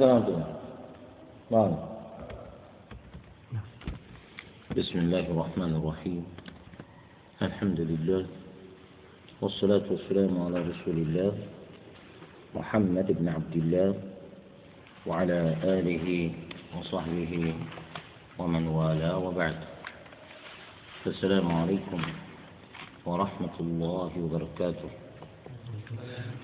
[0.00, 0.08] بسم
[4.98, 6.24] الله الرحمن الرحيم.
[7.42, 8.26] الحمد لله
[9.44, 11.32] والصلاة والسلام على رسول الله
[12.56, 13.94] محمد بن عبد الله
[15.04, 16.32] وعلى آله
[16.80, 17.54] وصحبه
[18.40, 19.58] ومن والاه وبعد.
[21.06, 22.00] السلام عليكم
[23.04, 24.90] ورحمة الله وبركاته.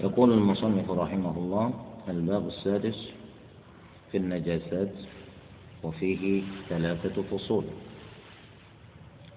[0.04, 1.70] يقول المصنف رحمه الله
[2.09, 3.16] الباب السادس
[4.16, 4.92] في النجاسات
[5.84, 7.64] وفيه ثلاثة فصول.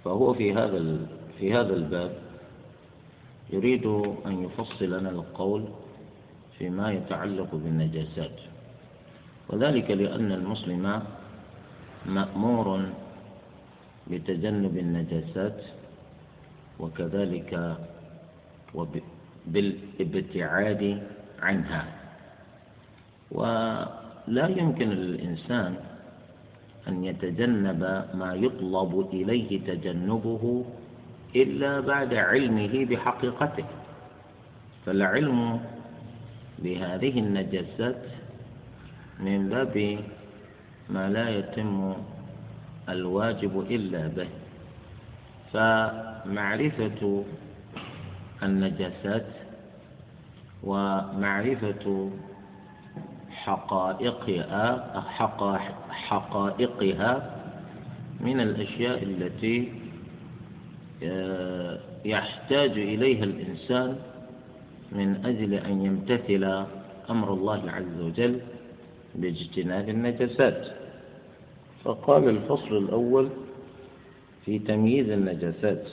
[0.06, 0.98] فهو في هذا
[1.40, 2.12] في هذا الباب
[3.50, 3.86] يريد
[4.26, 5.66] أن يفصل لنا القول
[6.60, 8.40] فيما يتعلق بالنجاسات.
[9.50, 11.04] وذلك لأن المسلم
[12.06, 12.90] مأمور
[14.08, 15.62] بتجنب النجاسات
[16.80, 17.78] وكذلك
[19.48, 21.04] بالابتعاد
[21.42, 21.86] عنها.
[24.30, 25.76] ولا يمكن للإنسان
[26.88, 27.82] أن يتجنب
[28.14, 30.66] ما يطلب إليه تجنبه
[31.36, 33.66] إلا بعد علمه بحقيقته.
[34.86, 35.60] فالعلم
[36.60, 38.04] بهذه النجاسات
[39.20, 39.98] من باب
[40.90, 41.94] ما لا يتم
[42.90, 44.30] الواجب إلا به.
[45.54, 47.02] فمعرفة
[48.44, 49.30] النجاسات
[50.64, 52.10] ومعرفة
[53.46, 55.02] حقائقها
[55.90, 57.36] حقائقها
[58.20, 59.72] من الأشياء التي
[61.04, 63.96] آه، يحتاج إليها الإنسان
[64.92, 66.66] من أجل أن يمتثل
[67.10, 68.40] أمر الله عز وجل
[69.16, 70.68] باجتناب النجاسات.
[71.84, 73.30] فقال الفصل الأول
[74.46, 75.84] في تمييز النجاسات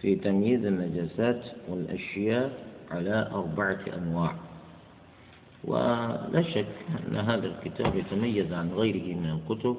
[0.00, 2.50] في تمييز النجاسات والأشياء
[2.90, 4.34] على أربعة أنواع.
[5.64, 6.66] ولا شك
[7.08, 9.76] أن هذا الكتاب يتميز عن غيره من الكتب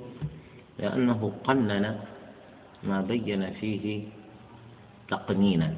[0.79, 1.99] لأنه قنن
[2.83, 4.03] ما بين فيه
[5.09, 5.73] تقنينا.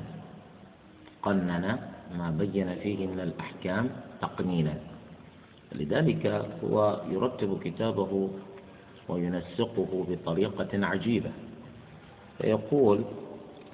[1.24, 1.80] قنن
[2.18, 3.90] ما بين فيه من الأحكام
[4.22, 4.74] تقنينا.
[5.76, 8.30] لذلك هو يرتب كتابه
[9.10, 11.32] وينسقه بطريقة عجيبة.
[12.38, 13.04] فيقول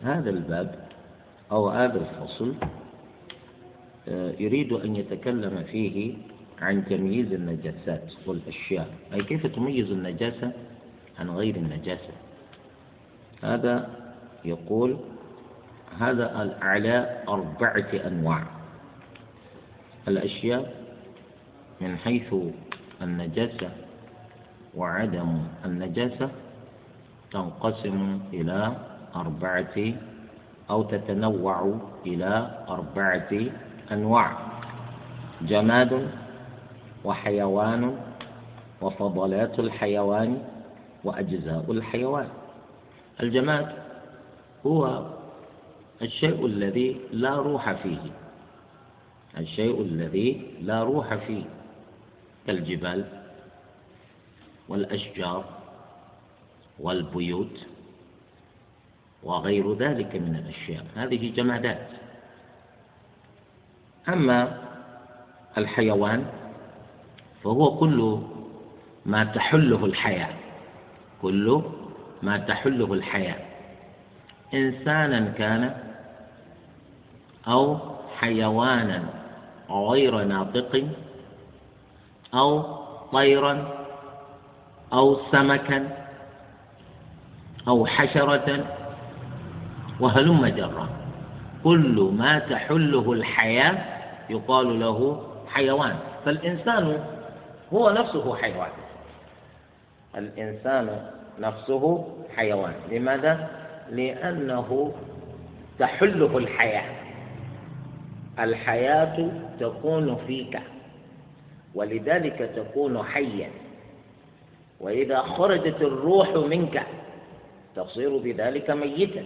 [0.04, 0.90] هذا الباب
[1.52, 2.54] أو هذا الفصل
[4.08, 6.14] آه، يريد أن يتكلم فيه
[6.64, 8.88] عن تمييز النجاسات والأشياء.
[9.14, 10.52] أي كيف تميز النجاسة
[11.20, 12.14] عن غير النجاسة؟
[13.44, 13.90] هذا
[14.46, 14.98] يقول
[16.00, 18.44] هذا على أربعة أنواع.
[20.08, 20.74] الأشياء
[21.82, 22.36] من حيث
[23.02, 23.70] النجاسة
[24.76, 26.30] وعدم النجاسة
[27.32, 28.76] تنقسم إلى
[29.16, 29.78] أربعة
[30.70, 33.32] أو تتنوع إلى أربعة
[33.92, 34.38] أنواع.
[35.42, 36.10] جماد
[37.04, 37.98] وحيوان
[38.82, 40.44] وفضلات الحيوان
[41.04, 42.30] وأجزاء الحيوان.
[43.22, 43.76] الجماد
[44.66, 45.06] هو
[46.02, 48.12] الشيء الذي لا روح فيه.
[49.38, 51.44] الشيء الذي لا روح فيه.
[52.48, 53.06] كالجبال
[54.68, 55.46] والأشجار
[56.80, 57.60] والبيوت
[59.24, 60.86] وغير ذلك من الأشياء.
[60.96, 61.88] هذه جمادات.
[64.10, 64.58] أما
[65.58, 66.26] الحيوان
[67.44, 68.20] فهو كل
[69.06, 70.30] ما تحله الحياة
[71.22, 71.62] كل
[72.24, 73.40] ما تحله الحياة.
[74.54, 75.76] إنسانا كان
[77.48, 77.78] أو
[78.20, 79.04] حيوانا
[79.70, 80.88] غير ناطق
[82.34, 82.64] أو
[83.12, 83.68] طيرا
[84.94, 86.06] أو سمكا
[87.68, 88.66] أو حشرة
[90.00, 90.90] وهلم جرا.
[91.64, 93.78] كل ما تحله الحياة
[94.30, 95.96] يقال له حيوان.
[96.26, 97.00] فالإنسان
[97.74, 98.70] هو نفسه حيوان.
[100.16, 102.74] الإنسان نفسه حيوان.
[102.92, 103.50] لماذا؟
[103.90, 104.94] لأنه
[105.80, 106.96] تحله الحياة.
[108.40, 110.60] الحياة تكون فيك
[111.76, 113.50] ولذلك تكون حيا.
[114.80, 116.84] وإذا خرجت الروح منك
[117.76, 119.26] تصير بذلك ميتا.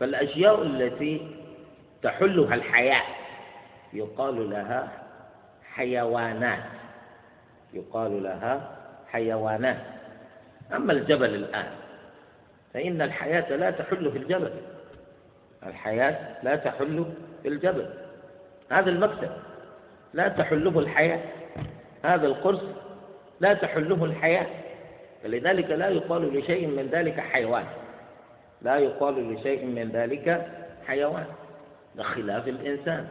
[0.00, 1.28] فالأشياء التي
[2.02, 3.02] تحلها الحياة
[3.92, 4.88] يقال لها
[5.74, 6.81] حيوانات.
[7.72, 8.70] يقال لها
[9.06, 9.76] حيوانات.
[10.74, 11.66] أما الجبل الآن
[12.74, 14.50] فإن الحياة لا تحل في الجبل.
[15.66, 17.04] الحياة لا تحل
[17.42, 17.90] في الجبل.
[18.70, 19.30] هذا المكتب
[20.14, 21.20] لا تحله الحياة.
[22.04, 22.62] هذا القرص
[23.40, 24.46] لا تحله الحياة.
[25.22, 27.64] فلذلك لا يقال لشيء من ذلك حيوان.
[28.62, 30.50] لا يقال لشيء من ذلك
[30.86, 31.24] حيوان.
[31.94, 33.08] بخلاف الإنسان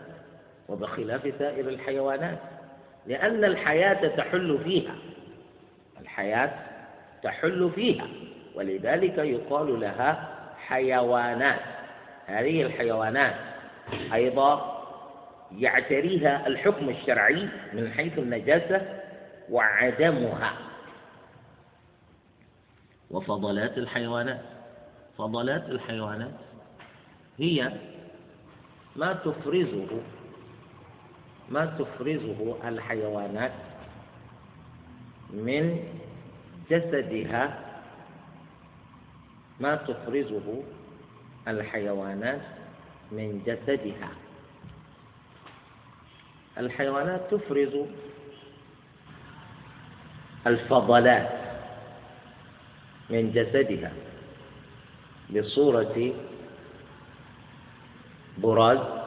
[0.70, 2.38] وبخلاف سائر الحيوانات.
[3.08, 4.96] لأن الحياة تحل فيها.
[6.02, 6.52] الحياة
[7.24, 8.08] تحل فيها.
[8.56, 10.30] ولذلك يقال لها
[10.68, 11.60] حيوانات.
[12.26, 13.36] هذه الحيوانات
[14.14, 14.82] أيضا
[15.58, 19.00] يعتريها الحكم الشرعي من حيث النجاسة
[19.50, 20.54] وعدمها.
[23.12, 24.42] وفضلات الحيوانات.
[25.18, 26.32] فضلات الحيوانات
[27.40, 27.72] هي
[28.96, 29.88] ما تفرزه
[31.52, 33.52] ما تفرزه الحيوانات
[35.34, 35.84] من
[36.70, 37.60] جسدها؟
[39.60, 40.64] ما تفرزه
[41.48, 42.42] الحيوانات
[43.12, 44.10] من جسدها؟
[46.58, 47.76] الحيوانات تفرز
[50.48, 51.30] الفضلات
[53.10, 53.92] من جسدها
[55.36, 56.14] بصورة
[58.38, 59.01] براز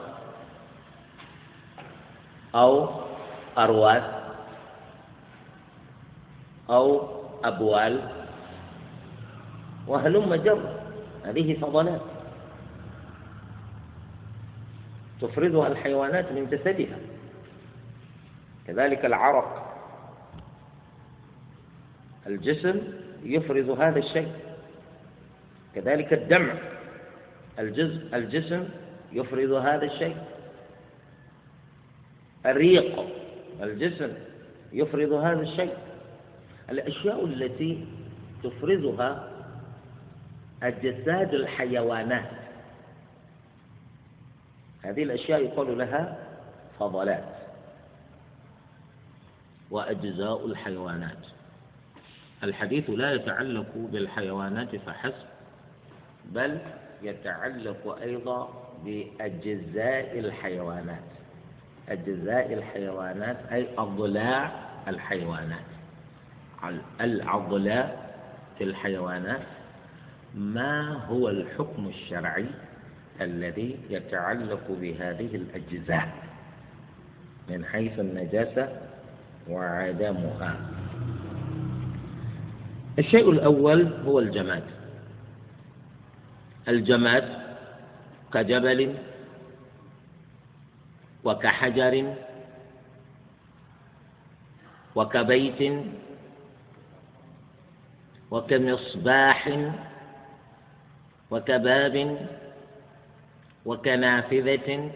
[2.55, 2.89] أو
[3.59, 4.05] أرواث
[6.71, 7.09] أو
[7.45, 8.09] أبوال.
[9.87, 10.77] وهلم جر.
[11.25, 12.01] هذه فضلات
[15.21, 16.99] تفرزها الحيوانات من جسدها.
[18.67, 19.77] كذلك العرق.
[22.27, 22.81] الجسم
[23.23, 24.33] يفرز هذا الشيء.
[25.75, 26.55] كذلك الدمع.
[27.59, 28.69] الجزء الجسم
[29.13, 30.17] يفرز هذا الشيء.
[32.47, 33.07] الريق
[33.63, 34.13] الجسم
[34.73, 35.77] يفرز هذا الشيء.
[36.71, 37.87] الأشياء التي
[38.43, 39.31] تفرزها
[40.63, 42.31] أجساد الحيوانات.
[44.83, 46.19] هذه الأشياء يقال لها
[46.79, 47.25] فضلات
[49.71, 51.19] وأجزاء الحيوانات.
[52.43, 55.27] الحديث لا يتعلق بالحيوانات فحسب
[56.25, 56.59] بل
[57.03, 61.24] يتعلق أيضا بأجزاء الحيوانات.
[61.89, 64.53] أجزاء الحيوانات أي أضلاع
[64.89, 65.65] الحيوانات.
[67.01, 68.15] العضلاء
[68.59, 69.41] في الحيوانات
[70.35, 72.47] ما هو الحكم الشرعي
[73.21, 76.09] الذي يتعلق بهذه الأجزاء؟
[77.51, 78.69] من حيث النجاسة
[79.51, 80.57] وعدمها.
[82.99, 84.63] الشيء الأول هو الجماد.
[86.69, 87.25] الجماد
[88.35, 88.95] كجبل
[91.25, 92.15] وكحجر
[94.95, 95.61] وكبيت
[98.31, 99.43] وكمصباح
[101.31, 101.97] وكباب
[103.67, 104.91] وكنافذة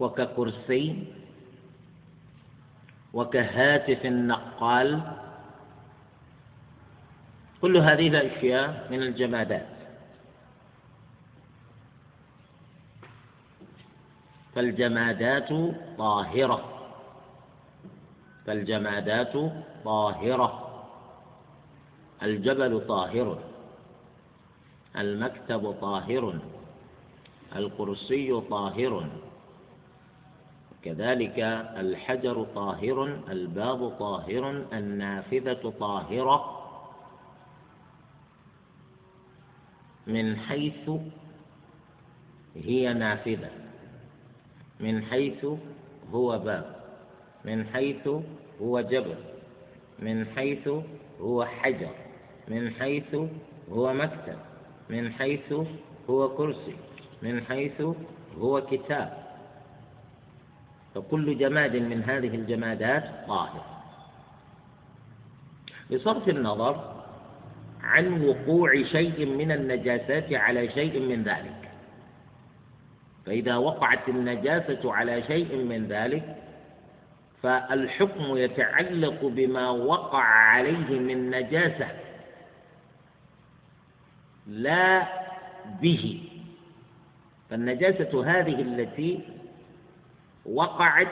[0.00, 1.04] وككرسي
[3.14, 5.00] وكهاتف النقال
[7.62, 9.73] كل هذه الأشياء من الجمادات.
[14.54, 15.48] فالجمادات
[15.98, 16.64] طاهرة.
[18.46, 19.32] فالجمادات
[19.84, 20.70] طاهرة.
[22.22, 23.38] الجبل طاهر.
[24.96, 26.38] المكتب طاهر.
[27.56, 29.08] الكرسي طاهر.
[30.82, 31.38] كذلك
[31.76, 33.04] الحجر طاهر.
[33.28, 34.50] الباب طاهر.
[34.72, 36.60] النافذة طاهرة.
[40.06, 40.90] من حيث
[42.54, 43.63] هي نافذة.
[44.80, 45.46] من حيث
[46.12, 46.76] هو باب
[47.44, 48.08] من حيث
[48.60, 49.16] هو جبل
[49.98, 50.68] من حيث
[51.20, 51.90] هو حجر.
[52.48, 53.14] من حيث
[53.72, 54.38] هو مكتب.
[54.90, 55.54] من حيث
[56.10, 56.76] هو كرسي.
[57.22, 57.82] من حيث
[58.38, 59.24] هو كتاب.
[60.94, 63.64] فكل جماد من هذه الجمادات طاهر.
[65.92, 66.94] بصرف النظر
[67.82, 71.63] عن وقوع شيء من النجاسات على شيء من ذلك.
[73.26, 76.36] فإذا وقعت النجاسة على شيء من ذلك
[77.42, 81.88] فالحكم يتعلق بما وقع عليه من نجاسة
[84.46, 85.06] لا
[85.80, 86.22] به.
[87.50, 89.20] فالنجاسة هذه التي
[90.46, 91.08] وقعت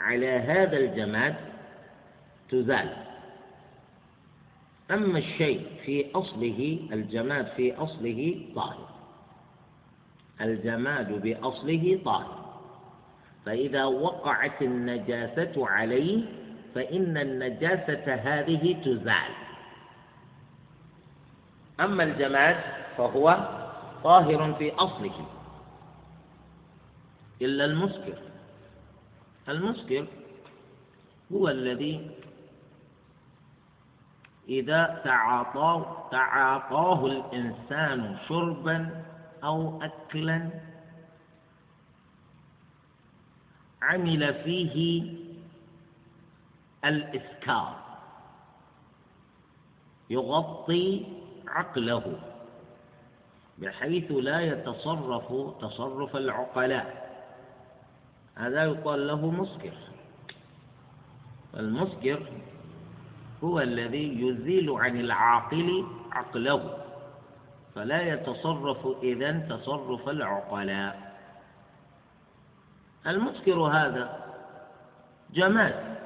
[0.00, 1.34] على هذا الجماد
[2.50, 2.96] تزال.
[4.90, 8.99] أما الشيء في أصله الجماد في أصله طاهر
[10.40, 12.40] الجماد بأصله طاهر
[13.46, 16.24] فإذا وقعت النجاسة عليه
[16.74, 19.32] فإن النجاسة هذه تزال.
[21.80, 22.56] أما الجماد
[22.96, 23.48] فهو
[24.04, 25.26] طاهر في أصله.
[27.42, 28.18] إلا المسكر.
[29.48, 30.06] المسكر
[31.32, 32.10] هو الذي
[34.48, 39.04] إذا تعاطاه تعاطاه الإنسان شربا
[39.44, 40.50] أو أكلا
[43.82, 45.02] عمل فيه
[46.84, 47.76] الإسكار
[50.10, 51.06] يغطي
[51.48, 52.18] عقله
[53.58, 55.26] بحيث لا يتصرف
[55.60, 57.10] تصرف العقلاء.
[58.34, 59.74] هذا يقال له مسكر.
[61.56, 62.26] المسكر
[63.44, 66.84] هو الذي يزيل عن العاقل عقله.
[67.74, 71.10] فلا يتصرف إذا تصرف العقلاء.
[73.06, 74.26] المسكر هذا
[75.30, 75.98] جماد.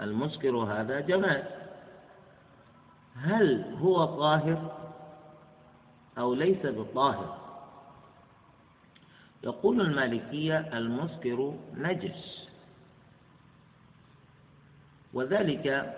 [0.00, 1.44] المسكر هذا جماد.
[3.16, 4.76] هل هو طاهر
[6.18, 7.38] أو ليس بطاهر؟
[9.44, 12.48] يقول المالكية المسكر نجس.
[15.14, 15.96] وذلك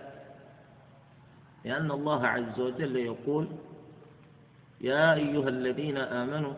[1.64, 3.46] لأن الله عز وجل يقول
[4.80, 6.54] يا أيها الذين آمنوا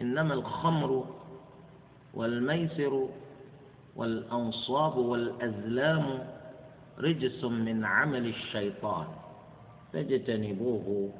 [0.00, 1.04] إنما الخمر
[2.14, 3.08] والميسر
[3.96, 6.18] والأنصاب والأزلام
[6.98, 9.06] رجس من عمل الشيطان
[9.92, 11.10] فاجتنبوه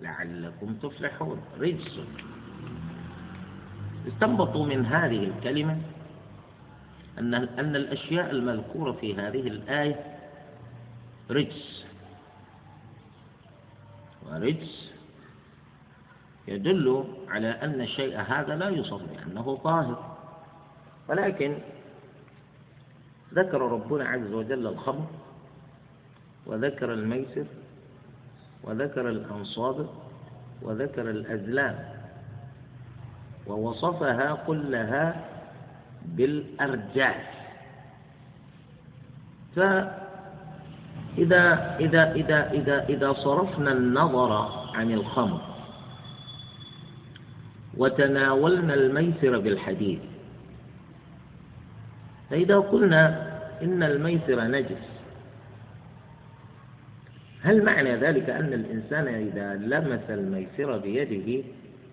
[0.00, 1.40] لعلكم تفلحون.
[1.58, 2.00] رجس.
[4.08, 5.78] استنبطوا من هذه الكلمة
[7.18, 10.18] أن أن الأشياء المذكورة في هذه الآية
[11.30, 11.79] رجس.
[14.26, 14.90] ورجس
[16.48, 20.16] يدل على أن الشيء هذا لا يصف بأنه طاهر.
[21.08, 21.58] ولكن
[23.34, 25.06] ذكر ربنا عز وجل الخمر
[26.46, 27.44] وذكر الميسر
[28.64, 29.86] وذكر الأنصاب
[30.62, 31.78] وذكر الأزلام
[33.46, 35.24] ووصفها كلها
[36.04, 37.26] بالأرجاس
[39.56, 40.09] فإذا
[41.20, 42.12] إذا إذا
[42.52, 44.32] إذا إذا صرفنا النظر
[44.74, 45.40] عن الخمر
[47.76, 50.00] وتناولنا الميسر بالحديث.
[52.30, 53.30] فإذا قلنا
[53.62, 54.90] إن الميسر نجس
[57.42, 61.44] هل معنى ذلك أن الإنسان إذا لمس الميسرة بيده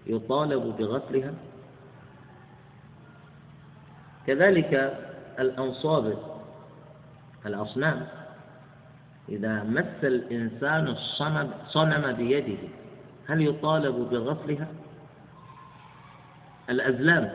[0.08, 1.34] يطالب بغسلها؟
[4.28, 4.98] كذلك
[5.40, 6.18] الأنصاب
[7.46, 8.08] الأصنام
[9.30, 12.58] إذا مس الإنسان الصنم صنم بيده
[13.28, 14.68] هل يطالب بغسلها؟
[16.70, 17.32] الأزلام.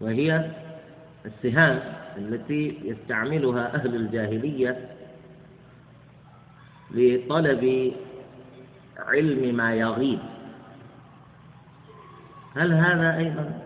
[0.00, 0.50] وهي
[1.26, 1.80] السهام
[2.18, 4.88] التي يستعملها أهل الجاهلية
[6.90, 7.92] لطلب
[8.98, 10.18] علم ما يغيب.
[12.56, 13.60] هل هذا أيضا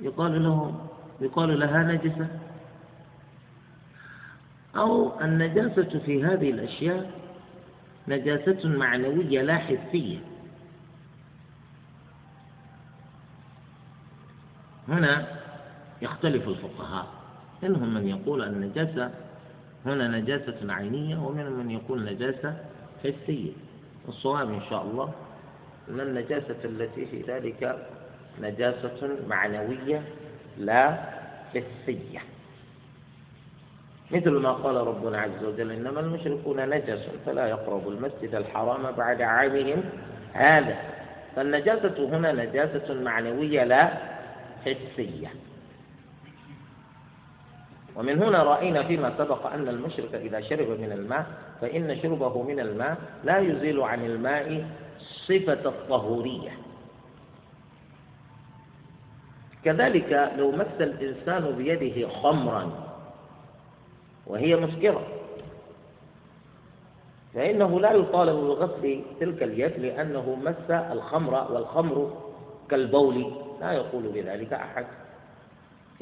[0.00, 0.80] يقال له
[1.20, 2.28] يقال لها نجسة؟
[4.76, 7.10] أو النجاسة في هذه الأشياء
[8.08, 10.18] نجاسة معنوية لا حسية.
[14.88, 15.26] هنا
[16.02, 17.06] يختلف الفقهاء.
[17.62, 19.10] منهم من يقول النجاسة
[19.86, 22.56] هنا نجاسة عينية ومنهم من يقول نجاسة
[23.04, 23.52] حسية.
[24.08, 25.14] الصواب إن شاء الله
[25.88, 27.88] أن النجاسة التي في ذلك
[28.42, 30.02] نجاسة معنوية
[30.58, 30.98] لا
[31.54, 32.35] حسية.
[34.10, 39.82] مثل ما قال ربنا عز وجل إنما المشركون نجس فلا يقربوا المسجد الحرام بعد عامهم
[40.32, 40.76] هذا.
[41.36, 43.90] فالنجاسة هنا نجاسة معنوية لا
[44.64, 45.28] حسية.
[47.96, 51.26] ومن هنا رأينا فيما سبق أن المشرك إذا شرب من الماء
[51.60, 54.66] فإن شربه من الماء لا يزيل عن الماء
[55.26, 56.50] صفة الطهورية.
[59.64, 62.85] كذلك لو مس الإنسان بيده خمرا
[64.26, 65.06] وهي مسكرة.
[67.34, 72.22] فإنه لا يطالب بغسل تلك اليد لأنه مس الخمر والخمر
[72.70, 73.32] كالبول.
[73.60, 74.86] لا يقول بذلك أحد.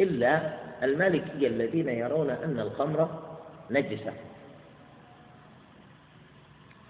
[0.00, 3.09] إلا المالكية الذين يرون أن الخمر
[3.71, 4.12] نجسة.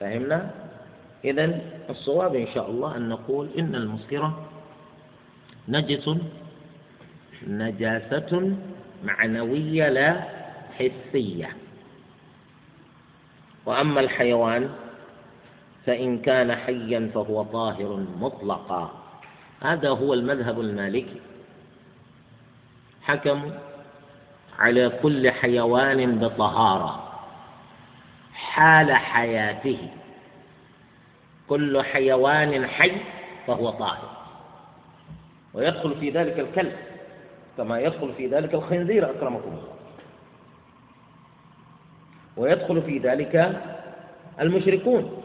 [0.01, 0.51] فهمنا؟
[1.25, 1.61] إذا
[1.91, 4.45] الصواب إن شاء الله أن نقول إن المسكرة
[5.69, 6.11] نجس
[7.47, 8.57] نجاسة
[9.05, 10.34] معنوية لا
[10.79, 11.57] حسية.
[13.67, 14.71] وأما الحيوان
[15.87, 18.91] فإن كان حيا فهو طاهر مطلقا.
[19.61, 21.21] هذا هو المذهب المالكي.
[23.03, 23.51] حكموا
[24.59, 27.13] على كل حيوان بطهارة.
[28.35, 29.89] حال حياته.
[31.49, 32.93] كل حيوان حي
[33.47, 34.11] فهو طاهر.
[35.55, 36.73] ويدخل في ذلك الكلب
[37.57, 39.74] كما يدخل في ذلك الخنزير أكرمكم الله.
[42.37, 43.63] ويدخل في ذلك
[44.41, 45.23] المشركون.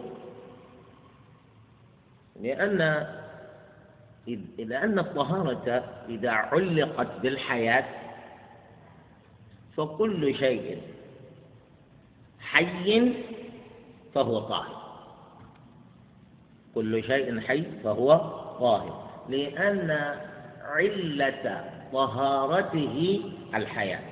[2.41, 3.07] لأن
[4.57, 7.85] لأن الطهارة إذا علقت بالحياة
[9.77, 10.81] فكل شيء
[12.39, 13.13] حي
[14.15, 14.79] فهو طاهر.
[16.75, 18.17] كل شيء حي فهو
[18.59, 19.09] طاهر.
[19.29, 19.91] لأن
[20.63, 23.21] علة طهارته
[23.53, 24.08] الحياة.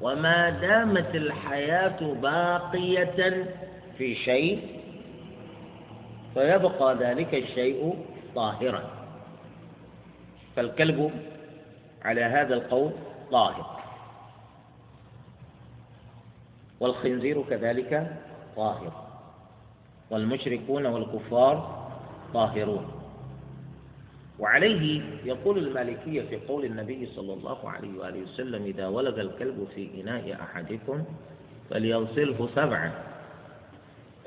[0.00, 3.46] وما دامت الحياة باقية
[3.98, 4.80] في شيء
[6.34, 8.04] فيبقى ذلك الشيء
[8.34, 8.90] طاهرا.
[10.56, 11.10] فالكلب
[12.02, 12.90] على هذا القول
[13.30, 13.80] طاهر.
[16.80, 18.16] والخنزير كذلك
[18.56, 18.92] طاهر.
[20.10, 21.88] والمشركون والكفار
[22.34, 22.99] طاهرون.
[24.40, 30.00] وعليه يقول المالكية في قول النبي صلى الله عليه وآله وسلم إذا ولد الكلب في
[30.00, 31.04] إناء أحدكم
[31.70, 32.92] فليغسله سبعا.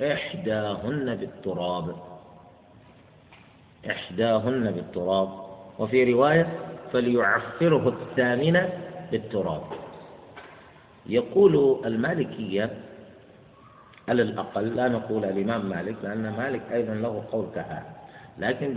[0.01, 1.96] إحداهن بالتراب.
[3.89, 5.29] إحداهن بالتراب.
[5.79, 6.60] وفي رواية
[6.93, 8.70] فليعفره الثامنة
[9.12, 9.63] بالتراب.
[11.05, 12.70] يقول المالكية
[14.08, 18.02] على الأقل لا نقول الإمام مالك لأن مالك أيضا له قول كهذا.
[18.38, 18.74] لكن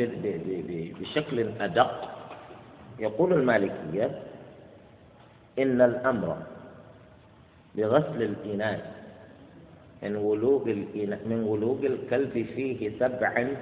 [1.01, 1.91] بشكل أدق
[2.99, 4.23] يقول المالكية
[5.59, 6.43] إن الأمر
[7.77, 8.97] بغسل الإناء
[10.03, 10.65] من ولوغ
[11.27, 13.57] من ولوغ الكلب فيه سبعا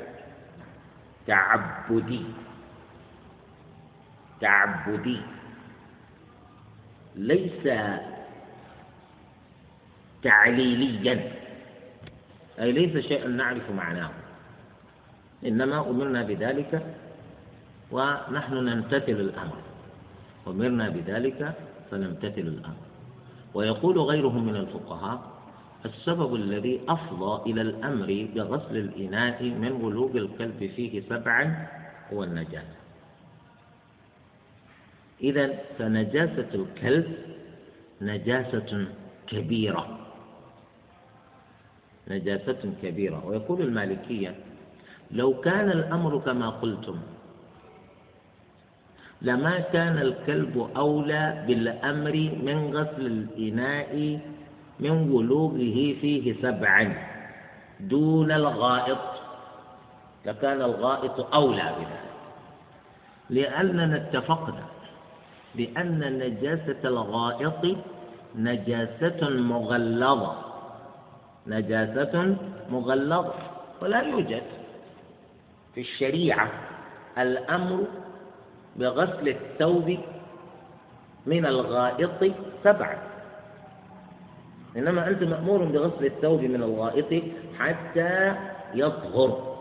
[1.26, 2.22] تعبدي.
[4.40, 5.20] تعبدي.
[7.16, 7.62] ليس
[10.22, 11.32] تعليليا.
[12.60, 14.10] أي ليس شيئا نعرف معناه.
[15.44, 16.72] إنما أمرنا بذلك
[17.92, 19.58] ونحن نمتثل الأمر.
[20.46, 21.54] أمرنا بذلك
[21.90, 22.84] فنمتثل الأمر.
[23.54, 25.34] ويقول غيرهم من الفقهاء
[25.84, 31.66] السبب الذي أفضى إلى الأمر بغسل الإناء من ولوغ الكلب فيه سبعا
[32.12, 32.76] هو النجاسة.
[35.20, 37.16] إذا فنجاسة الكلب
[38.00, 38.86] نجاسة
[39.26, 39.98] كبيرة.
[42.08, 43.26] نجاسة كبيرة.
[43.26, 44.34] ويقول المالكية
[45.10, 46.98] لو كان الأمر كما قلتم
[49.22, 54.20] لما كان الكلب أولى بالأمر من غسل الإناء
[54.80, 56.94] من ولوغه فيه سبعا
[57.80, 58.98] دون الغائط
[60.26, 62.04] لكان الغائط أولى بذلك.
[63.30, 64.64] لأننا اتفقنا
[65.54, 67.76] بأن نجاسة الغائط
[68.36, 70.34] نجاسة مغلظة
[71.46, 72.36] نجاسة
[72.70, 73.34] مغلظة
[73.82, 74.42] ولا يوجد.
[75.74, 76.50] في الشريعة
[77.18, 77.84] الأمر
[78.76, 79.98] بغسل الثوب
[81.26, 82.32] من الغائط
[82.64, 82.98] سبعة
[84.76, 87.22] إنما أنت مأمور بغسل الثوب من الغائط
[87.58, 88.34] حتى
[88.74, 89.54] يطهر.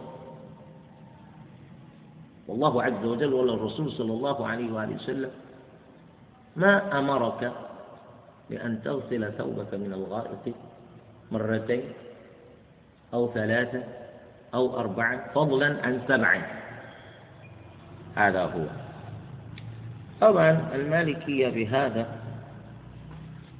[2.47, 5.32] والله عز وجل ولا الرسول صلى الله عليه وآله وسلم
[6.56, 7.52] ما أمرك
[8.49, 10.56] بأن تغسل ثوبك من الغائط
[11.32, 11.84] مرتين
[13.13, 13.84] أو ثلاثة
[14.53, 16.41] أو أربعة فضلا عن سبع
[18.15, 18.65] هذا هو.
[20.21, 22.05] طبعا المالكية بهذا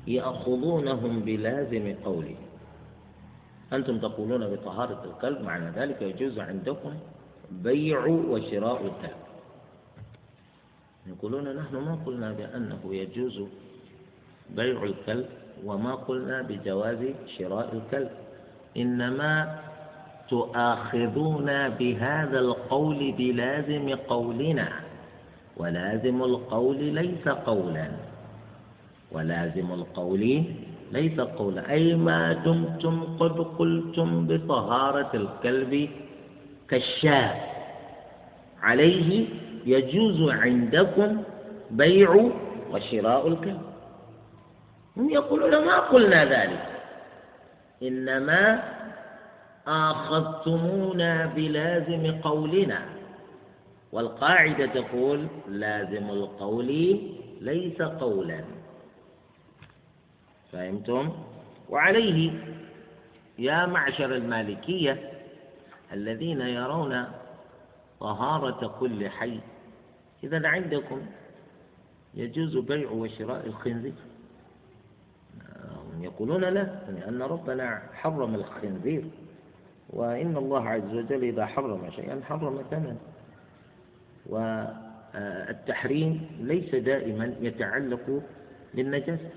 [0.08, 2.36] يأخذونهم بلازم قوله.
[3.74, 6.94] أنتم تقولون بطهارة الكلب معنى ذلك يجوز عندكم
[7.52, 9.24] بيع وشراء الكلب
[11.08, 13.44] يقولون نحن ما قلنا بأنه يجوز
[14.50, 15.26] بيع الكلب
[15.66, 16.98] وما قلنا بجواز
[17.38, 18.10] شراء الكلب
[18.78, 19.60] إنما
[20.34, 24.70] تؤاخذون بهذا القول بلازم قولنا
[25.58, 27.88] ولازم القول ليس قولا.
[29.12, 30.24] ولازم القول
[30.92, 31.62] ليس قولا.
[31.70, 35.90] أي ما دمتم قد قلتم بطهارة الكلب
[36.70, 37.34] كالشاة
[38.62, 39.10] عليه
[39.66, 41.10] يجوز عندكم
[41.72, 42.10] بيع
[42.72, 43.66] وشراء الكلب.
[44.98, 46.66] هم يقولون ما قلنا ذلك.
[47.84, 48.42] إنما
[49.68, 52.86] آخذتمونا بلازم قولنا.
[53.92, 57.00] والقاعدة تقول لازم القول
[57.42, 58.44] ليس قولا.
[60.52, 61.12] فهمتم؟
[61.70, 62.32] وعليه
[63.40, 65.12] يا معشر المالكية
[65.94, 67.06] الذين يرون
[68.00, 69.40] طهارة كل حي.
[70.24, 71.02] إذا عندكم
[72.14, 73.94] يجوز بيع وشراء الخنزير.
[76.00, 79.04] يقولون لا لأن ربنا حرم الخنزير.
[79.94, 82.98] وإن الله عز وجل إذا حرم شيئا حرم ثمن
[85.16, 88.22] والتحريم ليس دائما يتعلق
[88.74, 89.30] بالنجاسة.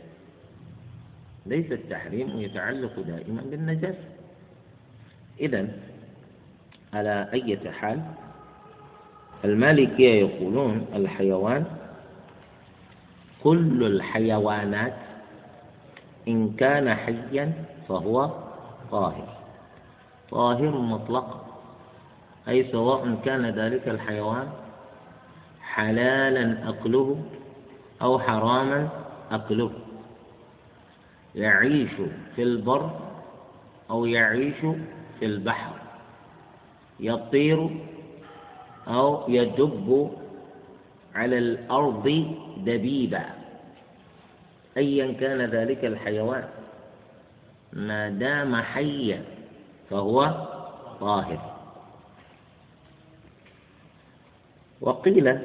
[1.47, 4.09] ليس التحريم يتعلق دائما بالنجاسة.
[5.41, 5.69] إذا
[6.93, 8.03] على أي حال
[9.45, 11.65] المالكية يقولون الحيوان
[13.43, 14.97] كل الحيوانات
[16.29, 17.53] إن كان حيا
[17.89, 18.31] فهو
[18.91, 19.36] طاهر.
[20.31, 21.47] طاهر مطلق
[22.49, 24.49] أي سواء كان ذلك الحيوان
[25.63, 27.23] حلالا أكله
[28.03, 28.89] أو حراما
[29.31, 29.71] أكله.
[31.35, 31.91] يعيش
[32.37, 32.91] في البر
[33.91, 34.61] أو يعيش
[35.19, 35.73] في البحر.
[37.01, 37.71] يطير
[38.89, 40.11] أو يدب
[41.15, 43.25] على الأرض دبيبا.
[44.77, 46.49] أيا كان ذلك الحيوان.
[47.73, 49.36] ما دام حيا
[49.91, 50.47] فهو
[51.01, 51.57] طاهر.
[54.81, 55.39] وقيل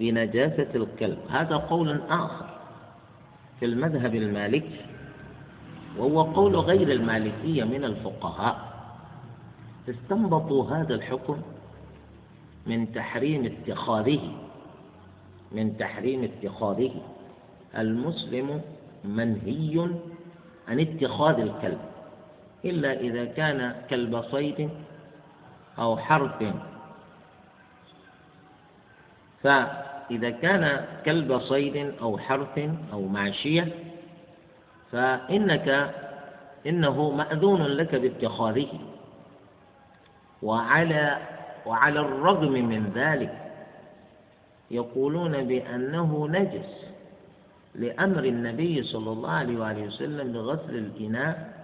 [0.00, 2.46] بنجاسة الكلب هذا قول آخر
[3.60, 4.80] في المذهب المالكي
[5.98, 8.68] وهو قول غير المالكية من الفقهاء.
[9.88, 11.42] استنبطوا هذا الحكم
[12.66, 14.20] من تحريم اتخاذه
[15.52, 16.90] من تحريم اتخاذه.
[17.78, 18.60] المسلم
[19.04, 19.88] منهي
[20.68, 21.78] عن اتخاذ الكلب.
[22.64, 24.70] إلا إذا كان كلب صيد
[25.78, 26.44] أو حرث
[29.42, 32.58] فإذا كان كلب صيد أو حرث
[32.92, 33.68] أو ماشية
[34.92, 35.94] فإنك
[36.66, 38.68] إنه مأذون لك باتخاذه.
[40.42, 41.18] وعلى
[41.66, 43.34] وعلى الرغم من ذلك
[44.70, 46.84] يقولون بأنه نجس
[47.74, 51.57] لأمر النبي صلى الله عليه وآله وسلم بغسل الإناء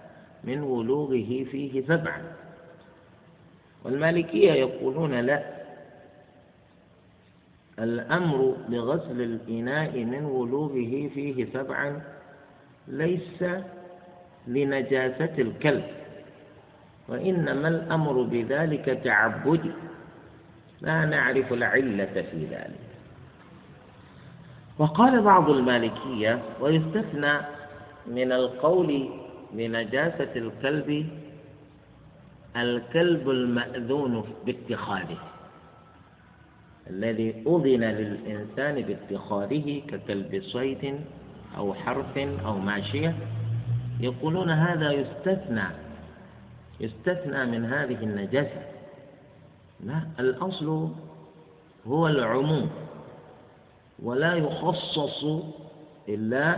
[0.45, 2.21] من ولوغه فيه سبعا.
[3.83, 5.43] والمالكية يقولون لا.
[7.79, 12.01] الأمر بغسل الإناء من ولوغه فيه سبعا
[12.87, 13.43] ليس
[14.47, 15.83] لنجاسة الكلب
[17.07, 19.71] وإنما الأمر بذلك تعبدي
[20.81, 22.85] لا نعرف العلة في ذلك.
[24.79, 27.33] وقال بعض المالكية ويستثنى
[28.07, 29.09] من القول
[29.57, 31.07] بنجاسة الكلب
[32.55, 35.17] الكلب المأذون باتخاذه.
[36.89, 40.99] الذي أذن للإنسان باتخاذه ككلب صيد
[41.57, 43.15] أو حرف أو ماشية.
[43.99, 45.67] يقولون هذا يستثنى
[46.79, 48.61] يستثنى من هذه النجاسة.
[49.83, 50.89] لا الأصل
[51.87, 52.69] هو العموم
[54.03, 55.25] ولا يخصص
[56.09, 56.57] إلا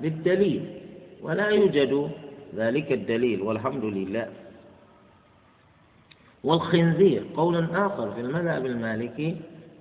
[0.00, 0.80] بالدليل
[1.22, 2.10] ولا يوجد
[2.54, 4.32] ذلك الدليل والحمد لله.
[6.44, 9.36] والخنزير قول آخر في المذهب المالكي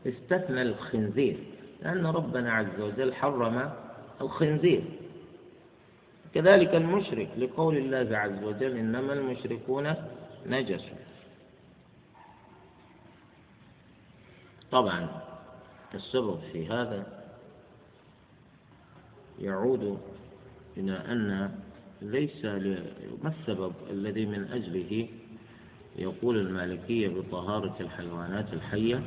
[0.08, 1.38] استثنى الخنزير
[1.82, 3.71] لأن ربنا عز وجل حرم
[4.21, 4.84] الخنزير.
[6.34, 9.93] كذلك المشرك لقول الله عز وجل إنما المشركون
[10.45, 10.84] نجس.
[14.71, 15.21] طبعا
[15.93, 17.23] السبب في هذا
[19.39, 19.99] يعود
[20.78, 21.60] إلى أن
[22.12, 22.46] ليس
[23.24, 25.08] ما السبب الذي من أجله
[25.96, 29.02] يقول المالكية بطهارة الحيوانات الحية؟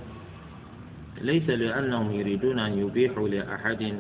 [1.21, 3.95] ليس لأنهم يريدون أن يبيحوا لأحد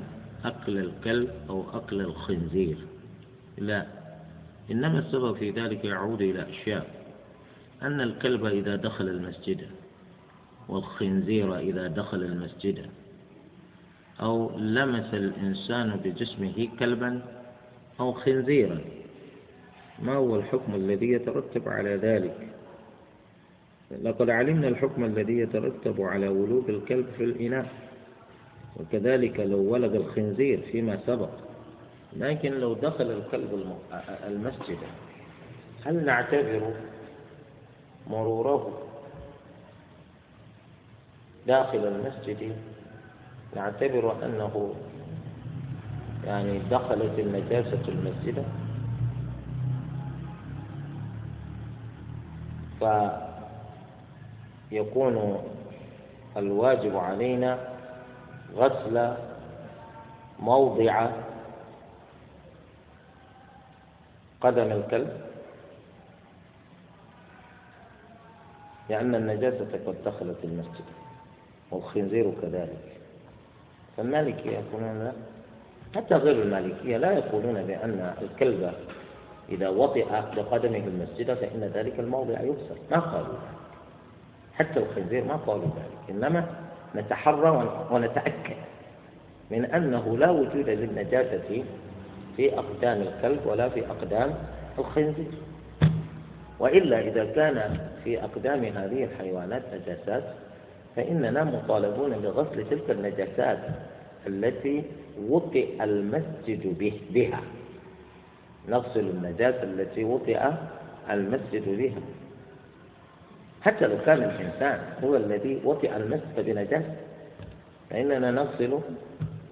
[0.45, 2.77] أكل الكلب أو أكل الخنزير.
[3.59, 3.87] لا.
[4.71, 6.87] إنما السبب في ذلك يعود إلى أشياء.
[7.83, 9.67] أن الكلب إذا دخل المسجد
[10.69, 12.87] والخنزير إذا دخل المسجد
[14.21, 17.23] أو لمس الإنسان بجسمه كلبا
[18.01, 18.81] أو خنزيرا.
[19.99, 22.49] ما هو الحكم الذي يترتب على ذلك؟
[24.03, 27.67] لقد علمنا الحكم الذي يترتب على ولوغ الكلب في الإناء
[28.77, 31.31] وكذلك لو ولد الخنزير فيما سبق.
[32.17, 33.77] لكن لو دخل الكلب
[34.27, 34.79] المسجد
[35.85, 36.73] هل نعتبر
[38.11, 38.83] مروره
[41.47, 42.57] داخل المسجد؟
[43.57, 44.75] نعتبر أنه
[46.29, 48.45] يعني دخلت النجاسة المسجد
[54.71, 55.43] فيكون
[56.37, 57.59] الواجب علينا
[58.55, 59.15] غسل
[60.41, 61.11] موضع
[64.41, 65.21] قدم الكلب.
[68.91, 70.85] لأن النجاسة قد دخلت المسجد
[71.71, 72.97] والخنزير كذلك.
[73.97, 75.13] فالمالكية يقولون
[75.95, 78.73] حتى غير المالكية لا يقولون بأن الكلب
[79.49, 80.05] إذا وطئ
[80.37, 83.59] بقدمه المسجد فإن ذلك الموضع يغسل ما قالوا ذلك.
[84.55, 86.11] حتى الخنزير ما قالوا ذلك.
[86.11, 86.47] إنما
[86.97, 88.57] نتحرى ونتأكد
[89.51, 91.65] من أنه لا وجود للنجاسة
[92.37, 94.35] في أقدام الكلب ولا في أقدام
[94.79, 95.33] الخنزير.
[96.59, 100.25] وإلا إذا كان في أقدام هذه الحيوانات نجاسات
[100.97, 103.59] فإننا مطالبون بغسل تلك النجاسات
[104.27, 104.85] التي
[105.29, 106.77] وطئ المسجد
[107.11, 107.43] بها.
[108.69, 110.41] نغسل النجاسة التي وطئ
[111.11, 112.01] المسجد بها.
[113.63, 116.97] حتى لو كان الإنسان هو الذي وطئ المسجد بنجاسة
[117.91, 118.79] فإننا نغسل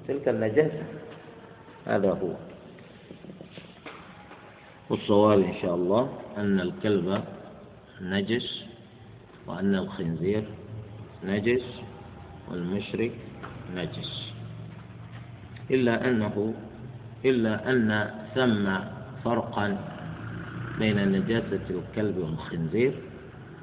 [0.09, 0.83] تلك النجاسة
[1.87, 2.35] هذا هو.
[4.91, 7.23] والصواب إن شاء الله أن الكلب
[8.01, 8.65] نجس
[9.47, 10.45] وأن الخنزير
[11.25, 11.65] نجس
[12.51, 13.13] والمشرك
[13.75, 14.26] نجس.
[15.71, 16.55] إلا أنه
[17.25, 18.67] إلا أن ثم
[19.25, 19.79] فرقا
[20.79, 22.93] بين نجاسة الكلب والخنزير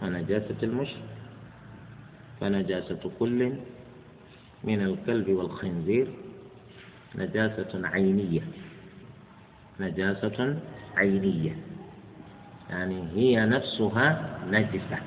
[0.02, 1.04] ونجاسة المشرك
[2.42, 3.54] فنجاسة كل
[4.64, 6.08] من الكلب والخنزير
[7.16, 8.42] نجاسة عينية
[9.80, 10.58] نجاسة
[10.98, 11.56] عينية
[12.70, 15.00] يعني هي نفسها نجسة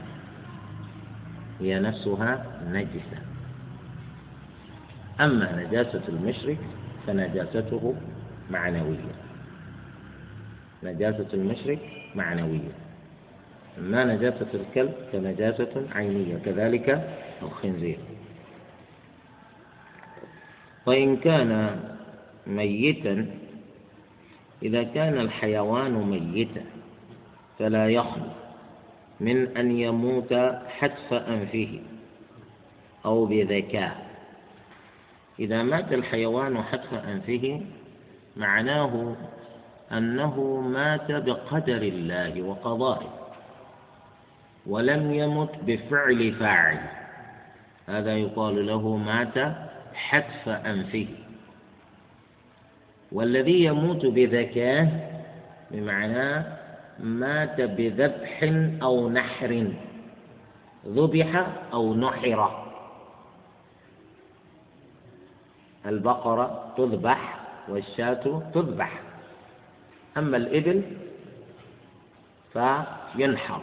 [1.60, 3.18] هي نفسها نجسة.
[5.20, 6.58] أما نجاسة المشرك
[7.06, 7.94] فنجاسته
[8.50, 9.14] معنوية.
[10.82, 11.78] نجاسة المشرك
[12.14, 12.72] معنوية.
[13.78, 17.08] أما نجاسة الكلب فنجاسة عينية كذلك
[17.42, 17.98] الخنزير.
[20.86, 21.80] وإن كان
[22.46, 23.26] ميتا
[24.62, 26.64] إذا كان الحيوان ميتا
[27.58, 28.30] فلا يخلو
[29.20, 30.34] من أن يموت
[30.68, 31.80] حتف أنفه
[33.04, 34.05] أو بذكاء.
[35.38, 37.62] إذا مات الحيوان حتف أنفه
[38.36, 39.16] معناه
[39.92, 43.26] أنه مات بقدر الله وقضائه
[44.66, 46.78] ولم يمت بفعل فاعل.
[47.86, 49.56] هذا يقال له مات
[49.94, 51.06] حتف أنفه.
[53.12, 55.12] والذي يموت بذكاء
[55.70, 56.46] بمعنى
[57.00, 59.70] مات بذبح أو نحر
[60.86, 62.65] ذبح أو نحر.
[65.86, 69.02] البقرة تذبح والشاة تذبح.
[70.16, 70.82] أما الإبل
[72.52, 73.62] فينحر.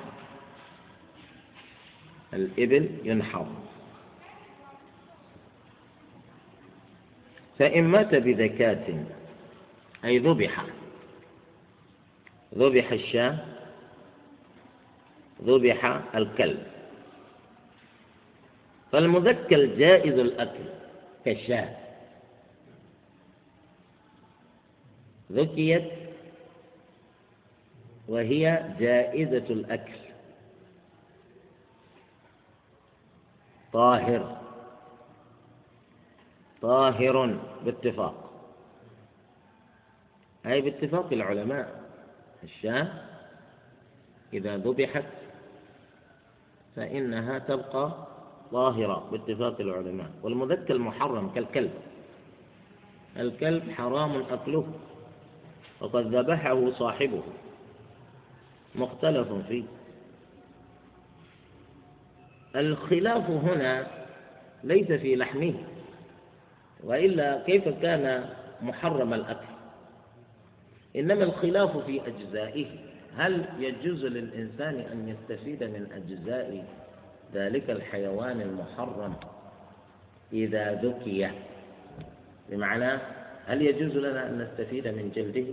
[2.34, 3.48] الإبل ينحر.
[7.60, 9.06] فإن مات بذكاة
[10.06, 10.66] أي ذبح
[12.58, 13.38] ذبح الشاة
[15.44, 16.64] ذبح الكلب.
[18.92, 20.64] فالمذكى جائز الأكل
[21.26, 21.83] كالشاة.
[25.32, 25.92] ذكيت
[28.08, 29.94] وهي جائزة الأكل.
[33.74, 34.38] طاهر.
[36.62, 38.30] طاهر باتفاق.
[40.46, 41.84] أي باتفاق العلماء.
[42.44, 42.88] الشاة
[44.34, 45.06] إذا ذبحت
[46.76, 48.08] فإنها تبقى
[48.52, 50.12] طاهرة باتفاق العلماء.
[50.24, 51.74] والمذكى المحرم كالكلب.
[53.18, 54.74] الكلب حرام أكله.
[55.84, 57.24] وقد ذبحه صاحبه.
[58.76, 59.64] مختلف فيه.
[62.56, 63.88] الخلاف هنا
[64.64, 65.54] ليس في لحمه
[66.84, 68.30] وإلا كيف كان
[68.62, 69.54] محرم الأكل؟
[70.96, 72.66] إنما الخلاف في أجزائه.
[73.18, 76.66] هل يجوز للإنسان أن يستفيد من أجزاء
[77.34, 79.16] ذلك الحيوان المحرم
[80.34, 81.32] إذا ذكي؟
[82.50, 83.00] بمعنى
[83.46, 85.46] هل يجوز لنا أن نستفيد من جلده؟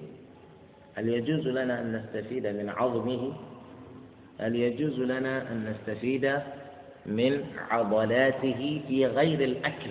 [1.01, 3.33] هل يجوز لنا أن نستفيد من عظمه؟
[4.39, 6.41] هل يجوز لنا أن نستفيد
[7.07, 9.91] من عضلاته في غير الأكل؟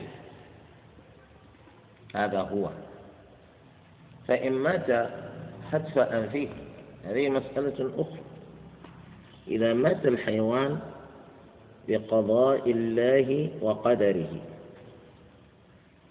[2.15, 2.69] هذا هو.
[4.27, 5.09] فإن مات
[5.71, 6.47] حتف أنفه
[7.05, 8.23] هذه مسألة أخرى.
[9.47, 10.79] إذا مات الحيوان
[11.87, 14.41] بقضاء الله وقدره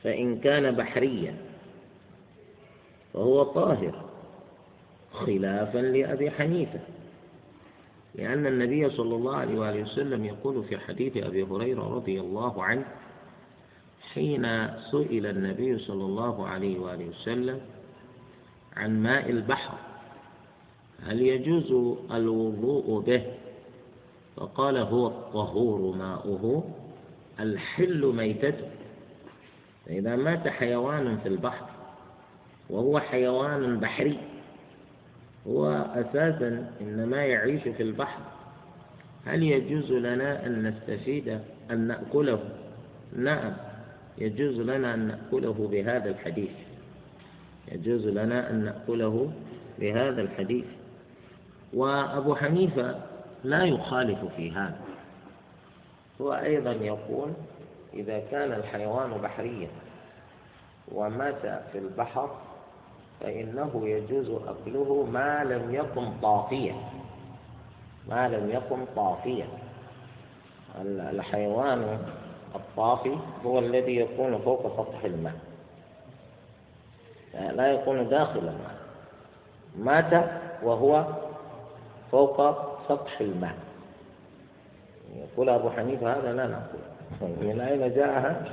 [0.05, 1.35] فإن كان بحريا
[3.15, 4.08] فهو طاهر.
[5.26, 6.81] خلافا لأبي حنيفة
[8.14, 12.85] لأن النبي صلى الله عليه وآله وسلم يقول في حديث أبي هريرة رضي الله عنه
[14.12, 17.61] حين سئل النبي صلى الله عليه وآله وسلم
[18.76, 19.78] عن ماء البحر
[21.02, 23.22] هل يجوز الوضوء به؟
[24.37, 26.64] فقال هو الطهور ماؤه
[27.40, 28.68] الحل ميتته.
[29.87, 31.66] فإذا مات حيوان في البحر
[32.70, 34.18] وهو حيوان بحري
[35.46, 38.20] هو أساسا إنما يعيش في البحر.
[39.27, 42.40] هل يجوز لنا أن نستفيد أن نأكله؟
[43.16, 43.53] نعم
[44.18, 46.51] يجوز لنا أن نأكله بهذا الحديث.
[47.72, 49.33] يجوز لنا أن نأكله
[49.79, 50.64] بهذا الحديث.
[51.72, 53.01] وأبو حنيفة
[53.44, 54.81] لا يخالف في هذا.
[56.20, 57.33] هو أيضا يقول
[57.94, 59.68] إذا كان الحيوان بحريا
[60.92, 62.37] ومات في البحر
[63.20, 66.74] فإنه يجوز أكله ما لم يكن طافيا.
[68.09, 69.46] ما لم يكن طافيا.
[70.85, 71.98] الحيوان
[72.54, 75.35] الطافي هو الذي يكون فوق سطح الماء.
[77.35, 78.78] لا يكون داخل الماء.
[79.78, 80.31] مات
[80.62, 81.04] وهو
[82.12, 82.37] فوق
[82.88, 83.54] سطح الماء.
[85.16, 86.81] يقول أبو حنيفة هذا لا نقول.
[87.20, 88.44] من أين جاء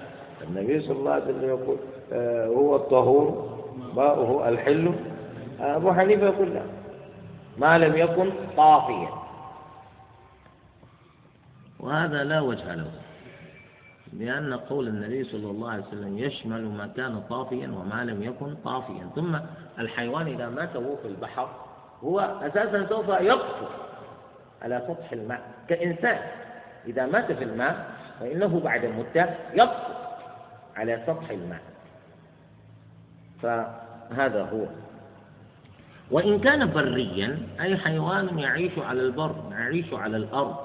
[0.42, 1.78] النبي صلى الله عليه وسلم يقول
[2.14, 3.55] آه، هو الطهور.
[3.96, 4.96] ماؤه الحل.
[5.60, 6.62] أبو حنيفة يقول لا.
[7.58, 9.10] ما لم يكن طافيا.
[11.80, 12.92] وهذا لا وجه له.
[14.14, 19.10] لأن قول النبي صلى الله عليه وسلم يشمل ما كان طافيا وما لم يكن طافيا.
[19.16, 19.38] ثم
[19.80, 21.50] الحيوان إذا مات وهو في البحر
[22.04, 23.66] هو أساسا سوف يقفو
[24.62, 25.42] على سطح الماء.
[25.70, 26.20] كإنسان
[26.88, 29.94] إذا مات في الماء فإنه بعد مدة يقفو
[30.76, 31.62] على سطح الماء.
[33.42, 34.66] فهذا هو.
[36.12, 40.58] وإن كان بريا أي حيوان يعيش على البر يعيش على الأرض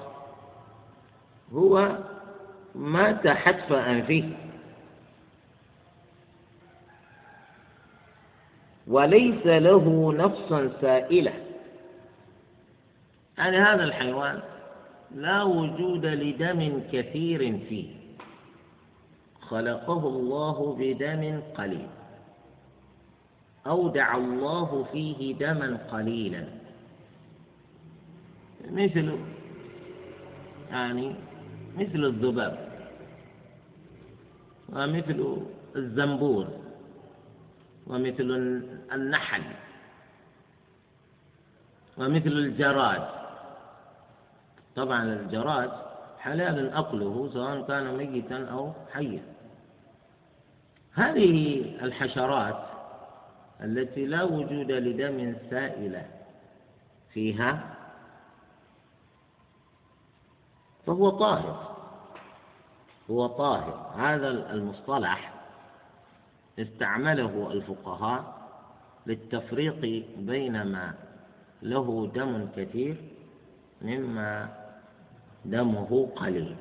[1.52, 1.98] هو
[2.74, 4.30] مات حتف أنفه
[8.87, 11.33] وليس له نفس سائلة.
[13.38, 14.40] يعني هذا الحيوان
[15.14, 17.88] لا وجود لدم كثير فيه.
[19.40, 21.88] خلقه الله بدم قليل.
[23.66, 26.44] أودع الله فيه دما قليلا.
[28.70, 29.18] مثل
[30.70, 31.14] يعني
[31.77, 32.70] مثل الذباب
[34.68, 35.37] ومثل
[35.77, 36.46] الزنبور
[37.87, 38.31] ومثل
[38.92, 39.42] النحل
[41.99, 43.09] ومثل الجراد.
[44.77, 45.70] طبعا الجراد
[46.18, 49.23] حلال أكله سواء كان ميتا أو حيا.
[50.92, 52.69] هذه الحشرات
[53.62, 56.07] التي لا وجود لدم سائلة
[57.12, 57.77] فيها
[60.87, 61.77] فهو طاهر.
[63.11, 63.92] هو طاهر.
[63.96, 65.33] هذا المصطلح
[66.59, 68.40] استعمله الفقهاء
[69.07, 70.94] للتفريق بين ما
[71.62, 72.96] له دم كثير
[73.83, 74.49] مما
[75.44, 76.57] دمه قليل.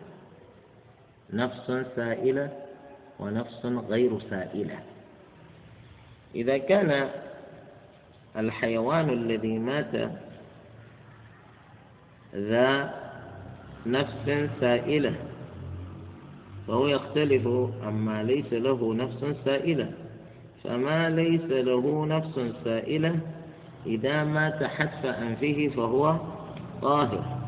[1.34, 2.66] نفس سائلة
[3.20, 4.80] ونفس غير سائلة.
[6.36, 7.10] إذا كان
[8.38, 10.12] الحيوان الذي مات
[12.36, 12.94] ذا
[13.86, 15.16] نفس سائلة
[16.68, 17.48] فهو يختلف
[17.84, 19.92] عما ليس له نفس سائلة.
[20.64, 23.20] فما ليس له نفس سائلة
[23.86, 26.18] إذا مات حتف أنفه فهو
[26.82, 27.40] طاهر.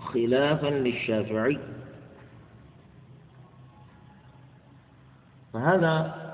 [0.00, 1.58] خلافا للشافعي.
[5.52, 6.25] فهذا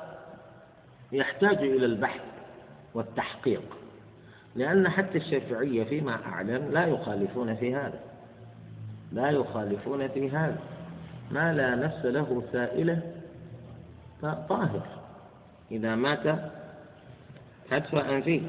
[1.12, 2.20] يحتاج إلى البحث
[2.94, 3.62] والتحقيق.
[4.56, 8.00] لأن حتى الشافعية فيما أعلم لا يخالفون في هذا.
[9.12, 10.58] لا يخالفون في هذا.
[11.30, 13.02] ما لا نفس له سائلة
[14.22, 14.86] فطاهر.
[15.70, 16.50] إذا مات
[17.70, 18.42] حتف أنفه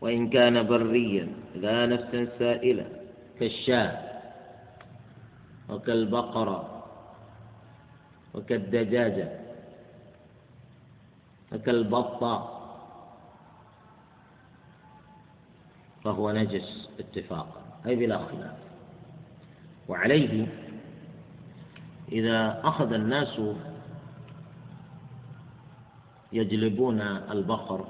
[0.00, 2.86] وإن كان بريا لا نفس سائلة.
[3.40, 3.98] كالشاة
[5.68, 6.84] وكالبقرة
[8.34, 9.47] وكالدجاجة.
[11.52, 12.54] وكالبطة
[16.04, 17.62] فهو نجس اتفاقا.
[17.86, 18.58] أي بلا خلاف.
[19.88, 20.46] وعليه
[22.12, 23.40] إذا أخذ الناس
[26.32, 27.84] يجلبون البقر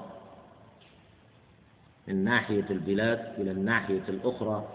[2.07, 4.67] من ناحية البلاد إلى الناحية الأخرى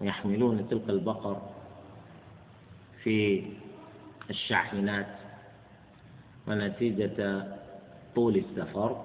[0.00, 1.42] ويحملون تلك البقر
[3.02, 3.44] في
[4.30, 5.17] الشاحنات
[6.48, 7.44] ونتيجة
[8.14, 9.04] طول السفر.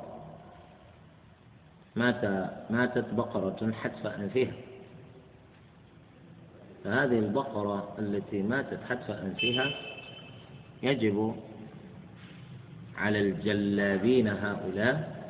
[1.95, 4.53] مات ماتت بقرة حتف أنفها
[6.83, 9.71] فهذه البقرة التي ماتت حتف أنفها
[10.83, 11.35] يجب
[12.97, 15.23] على الجلابين هؤلاء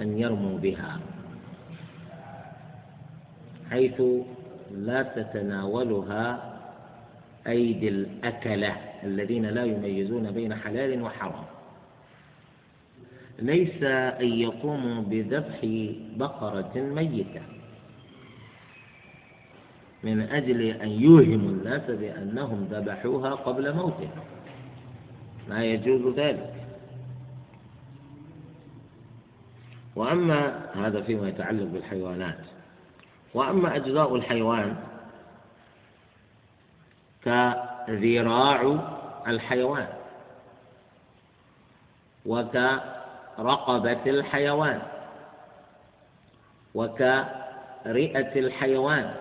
[0.00, 1.00] أن يرموا بها.
[3.70, 4.02] حيث
[4.70, 6.52] لا تتناولها
[7.46, 8.85] أيدي الأكلة.
[9.04, 11.44] الذين لا يميزون بين حلال وحرام.
[13.38, 13.82] ليس
[14.20, 15.58] أن يقوموا بذبح
[16.16, 17.42] بقرة ميتة.
[20.02, 24.24] من أجل أن يوهموا الناس بأنهم ذبحوها قبل موتها.
[25.48, 26.54] ما يجوز ذلك.
[29.96, 32.38] وأما هذا فيما يتعلق بالحيوانات.
[33.34, 34.76] وأما أجزاء الحيوان
[37.86, 38.78] كذراع
[39.26, 39.86] الحيوان
[42.26, 44.82] وكرقبة الحيوان
[46.74, 49.14] وكرئة الحيوان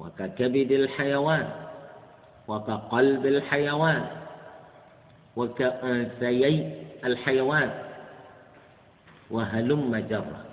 [0.00, 1.48] وككبد الحيوان
[2.48, 4.06] وكقلب الحيوان
[5.36, 7.70] وكأنثيي الحيوان
[9.30, 10.44] وهلم جرة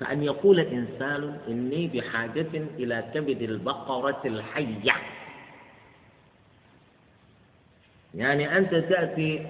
[0.00, 4.92] كأن يقول إنسان إني بحاجة إلى كبد البقرة الحية
[8.16, 9.46] يعني أنت تأتي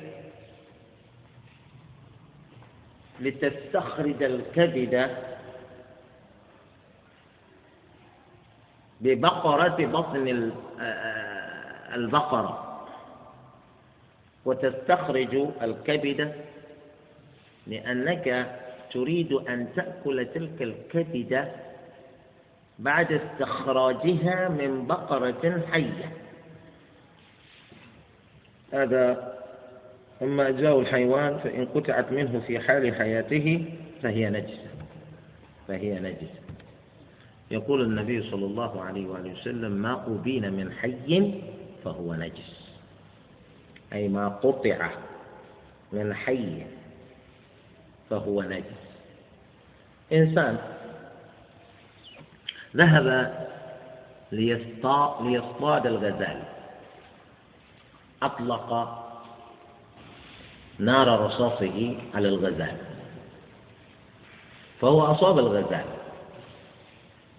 [3.21, 5.17] لتستخرج الكبد
[9.01, 10.53] ببقرة بطن
[11.95, 12.61] البقرة.
[14.45, 16.35] وتستخرج الكبد
[17.67, 18.59] لأنك
[18.93, 21.53] تريد أن تأكل تلك الكبد
[22.79, 26.24] بعد استخراجها من بقرة حية.
[28.75, 29.35] هذا
[30.23, 33.65] أما أجزاء الحيوان فإن قطعت منه في حال حياته
[34.03, 34.69] فهي نجسة
[35.69, 36.45] فهي نجسة
[37.51, 41.41] يقول النبي صلى الله عليه وآله وسلم ما أبين من حي
[41.85, 42.75] فهو نجس.
[43.93, 44.91] أي ما قطع
[45.93, 46.63] من حي
[48.11, 48.65] فهو نجس.
[50.13, 50.59] إنسان
[52.77, 53.35] ذهب
[54.33, 56.54] ليصطاد الغزال.
[58.25, 58.71] أطلق
[60.79, 62.77] نار رصاصه على الغزال.
[64.81, 65.85] فهو أصاب الغزال.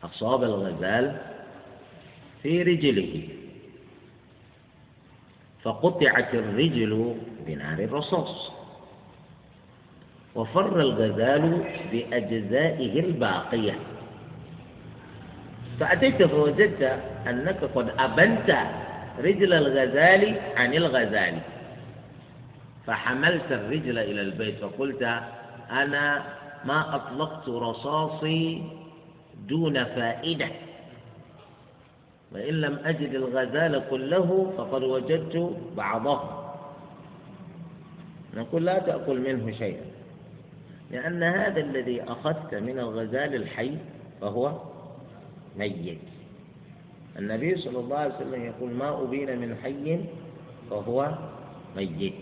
[0.03, 1.21] أصاب الغزال
[2.43, 3.27] في رجله.
[5.63, 7.15] فقطعت الرجل
[7.47, 8.51] بنار الرصاص.
[10.35, 13.79] وفر الغزال بأجزائه الباقية.
[15.79, 16.81] فأتيت فوجدت
[17.27, 18.49] أنك قد أبنت
[19.19, 21.39] رجل الغزال عن الغزال
[22.87, 25.03] فحملت الرجل إلى البيت فقلت
[25.71, 26.23] أنا
[26.65, 28.63] ما أطلقت رصاصي
[29.47, 30.47] دون فائدة.
[32.31, 36.21] وإن لم أجد الغزال كله فقد وجدت بعضه.
[38.37, 39.85] نقول لا تأكل منه شيئا
[40.91, 43.77] لأن هذا الذي أخذت من الغزال الحي
[44.21, 44.51] فهو
[45.57, 46.14] ميت.
[47.19, 49.99] النبي صلى الله عليه وسلم يقول ما أبين من حي
[50.69, 51.17] فهو
[51.75, 52.13] ميت.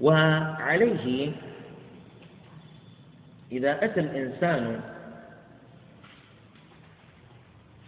[0.00, 1.32] وعليه
[3.52, 4.80] إذا أتى الإنسان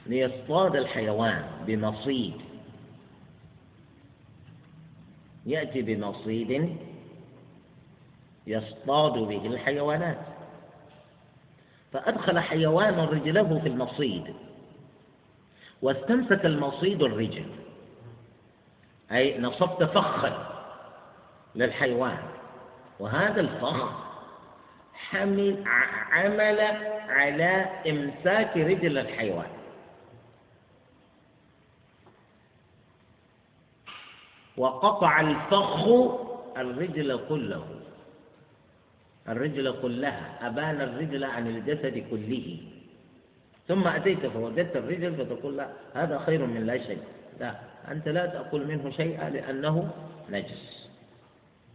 [0.07, 2.35] ليصطاد الحيوان بمصيد
[5.47, 6.77] يأتي بمصيد
[8.47, 10.36] يصطاد به الحيوانات.
[11.97, 14.35] فأدخل حيوان رجله في المصيد.
[15.83, 17.47] واستمسك المصيد الرجل.
[19.13, 20.49] أي نصبت فخا
[21.55, 22.19] للحيوان.
[23.01, 23.93] وهذا الفخ
[24.95, 25.63] حمل
[26.11, 26.61] عمل
[27.09, 29.51] على إمساك رجل الحيوان.
[34.57, 35.87] وقطع الفخ
[36.57, 37.67] الرجل كله.
[39.29, 42.59] الرجل كلها أبان الرجل عن الجسد كله.
[43.69, 47.03] ثم أتيت فوجدت الرجل فتقول لا هذا خير من لا شيء.
[47.41, 47.55] لا
[47.91, 49.91] أنت لا تأكل منه شيئا لأنه
[50.31, 50.89] نجس.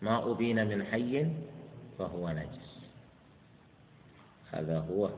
[0.01, 1.27] ما أبين من حي
[1.99, 2.81] فهو نجس.
[4.51, 5.09] هذا هو.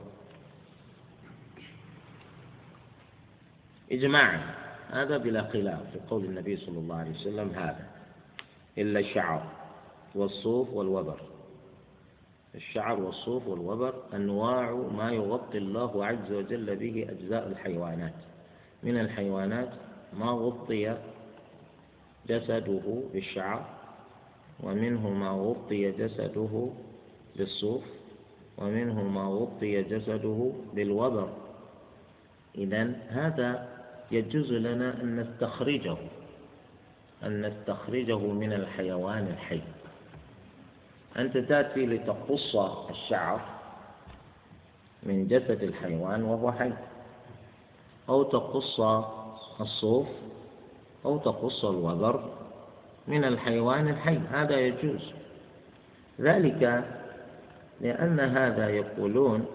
[3.92, 4.54] إجماعا
[4.90, 7.86] هذا بلا خلاف في قول النبي صلى الله عليه وسلم هذا.
[8.78, 9.52] إلا الشعر
[10.14, 11.33] والصوف والوبر.
[12.54, 18.14] الشعر والصوف والوبر أنواع ما يغطي الله عز وجل به أجزاء الحيوانات.
[18.82, 19.72] من الحيوانات
[20.18, 20.96] ما غطي
[22.28, 23.64] جسده بالشعر
[24.62, 26.70] ومنه ما غطي جسده
[27.36, 27.84] بالصوف
[28.58, 31.28] ومنه ما غطي جسده بالوبر.
[32.58, 33.68] إذا هذا
[34.10, 35.96] يجوز لنا أن نستخرجه
[37.22, 39.60] أن نستخرجه من الحيوان الحي.
[41.18, 42.56] أنت تأتي لتقص
[42.90, 43.40] الشعر
[45.02, 46.72] من جسد الحيوان وهو حي.
[48.08, 48.80] أو تقص
[49.60, 50.06] الصوف
[51.04, 52.24] أو تقص الوبر
[53.08, 54.18] من الحيوان الحي.
[54.32, 55.12] هذا يجوز.
[56.20, 56.84] ذلك
[57.80, 59.46] لأن هذا يقولون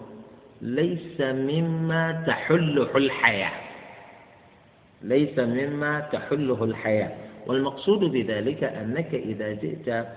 [0.62, 3.52] ليس مما تحله الحياة.
[5.02, 7.12] ليس مما تحله الحياة.
[7.48, 10.08] والمقصود بذلك أنك إذا جئت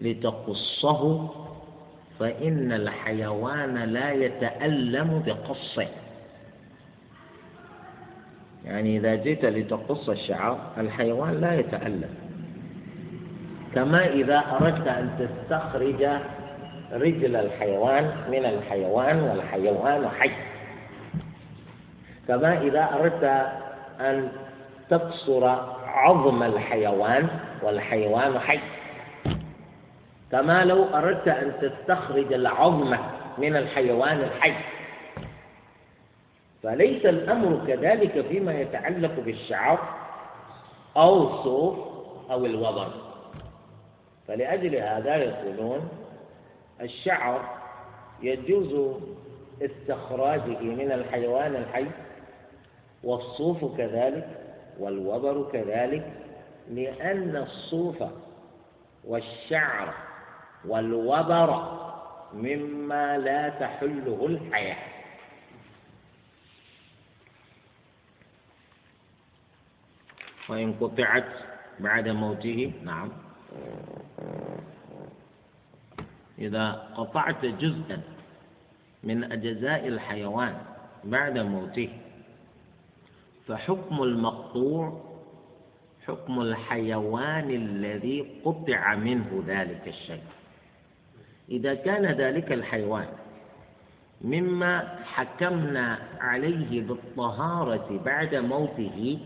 [0.00, 1.28] لتقصه
[2.18, 5.88] فإن الحيوان لا يتألم بقصه.
[8.64, 12.14] يعني إذا جئت لتقص الشعر الحيوان لا يتألم.
[13.74, 16.08] كما إذا أردت أن تستخرج
[16.92, 20.30] رجل الحيوان من الحيوان والحيوان حي.
[22.28, 23.24] كما إذا أردت
[24.00, 24.28] أن
[24.90, 25.44] تكسر
[25.86, 27.28] عظم الحيوان
[27.62, 28.60] والحيوان حي.
[30.32, 32.96] كما لو أردت أن تستخرج العظم
[33.38, 34.54] من الحيوان الحي.
[36.62, 39.78] فليس الأمر كذلك فيما يتعلق بالشعر
[40.96, 41.78] أو الصوف
[42.30, 42.92] أو الوبر
[44.28, 45.88] فلأجل هذا يقولون
[46.80, 47.58] الشعر
[48.22, 48.96] يجوز
[49.62, 51.86] استخراجه من الحيوان الحي
[53.04, 54.28] والصوف كذلك
[54.78, 56.12] والوبر كذلك
[56.70, 58.04] لأن الصوف
[59.04, 59.94] والشعر
[60.64, 61.78] والوبر
[62.34, 64.90] مما لا تحله الحياة.
[70.48, 71.28] وإن قطعت
[71.80, 73.08] بعد موته نعم.
[76.38, 78.02] إذا قطعت جزءا
[79.04, 80.58] من أجزاء الحيوان
[81.04, 81.88] بعد موته
[83.48, 85.10] فحكم المقطوع
[86.06, 90.22] حكم الحيوان الذي قطع منه ذلك الشيء.
[91.50, 93.06] إذا كان ذلك الحيوان
[94.20, 99.18] مما حكمنا عليه بالطهارة بعد موته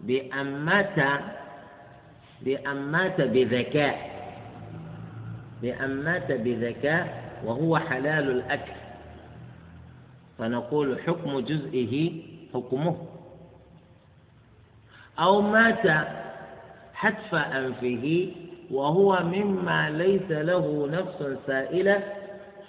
[0.00, 1.20] بأن مات
[2.42, 4.18] بأن مات بذكاء
[5.62, 8.72] بأن مات بذكاء وهو حلال الأكل.
[10.38, 12.12] فنقول حكم جزئه
[12.54, 12.96] حكمه.
[15.18, 16.06] أو مات
[16.94, 18.32] حتف أنفه
[18.70, 22.02] وهو مما ليس له نفس سائلة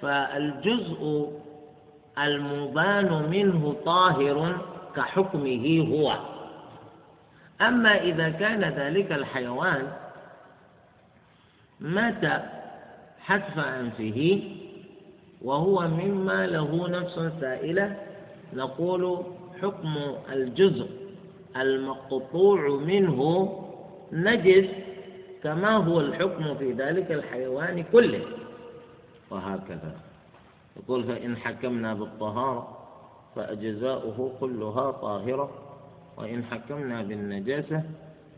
[0.02, 1.32] فالجزء
[2.20, 4.58] المبان منه طاهر
[4.96, 6.16] كحكمه هو.
[7.62, 9.88] أما إذا كان ذلك الحيوان
[11.80, 12.44] مات
[13.20, 14.42] حتف أنفه
[15.42, 17.96] وهو مما له نفس سائلة
[18.54, 19.24] نقول
[19.62, 19.96] حكم
[20.34, 20.88] الجزء
[21.58, 23.50] المقطوع منه
[24.12, 24.66] نجس
[25.44, 28.26] كما هو الحكم في ذلك الحيوان كله.
[29.30, 29.96] وهكذا.
[30.78, 32.78] يقول فإن حكمنا بالطهارة
[33.36, 35.50] فأجزاؤه كلها طاهرة
[36.18, 37.84] وإن حكمنا بالنجاسة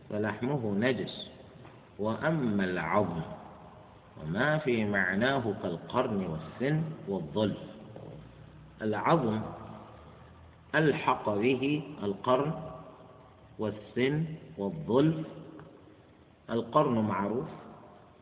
[0.09, 1.31] فلحمه نجس.
[1.99, 3.21] وأما العظم
[4.23, 7.57] وما في معناه كالقرن والسن والظلف
[8.81, 9.41] العظم
[10.75, 12.53] ألحق به القرن
[13.59, 14.25] والسن
[14.57, 15.15] والظلف
[16.51, 17.47] القرن معروف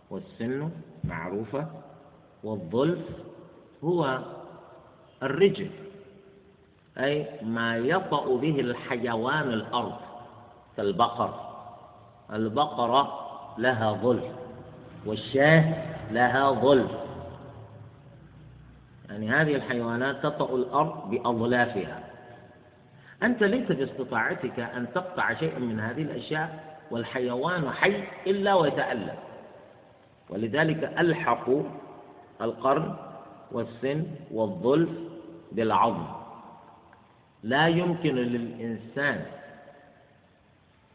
[0.10, 0.70] والسن
[1.04, 1.68] معروفة
[2.44, 3.06] والظلف
[3.84, 4.20] هو
[5.24, 5.70] الرجل
[6.98, 9.98] أي ما يطأ به الحيوان الأرض
[10.78, 11.50] كالبقر.
[12.34, 13.20] البقرة
[13.58, 14.24] لها ظلف
[15.06, 15.74] والشاه
[16.12, 16.92] لها ظلف.
[19.10, 22.04] يعني هذه الحيوانات تطأ الأرض بأظلافها.
[23.24, 29.16] أنت ليس باستطاعتك أن تقطع شيئا من هذه الأشياء والحيوان حي إلا ويتألم.
[30.30, 31.64] ولذلك ألحقوا
[32.42, 32.96] القرن
[33.52, 34.90] والسن والظلف
[35.52, 36.06] بالعظم.
[37.44, 39.26] لا يمكن للإنسان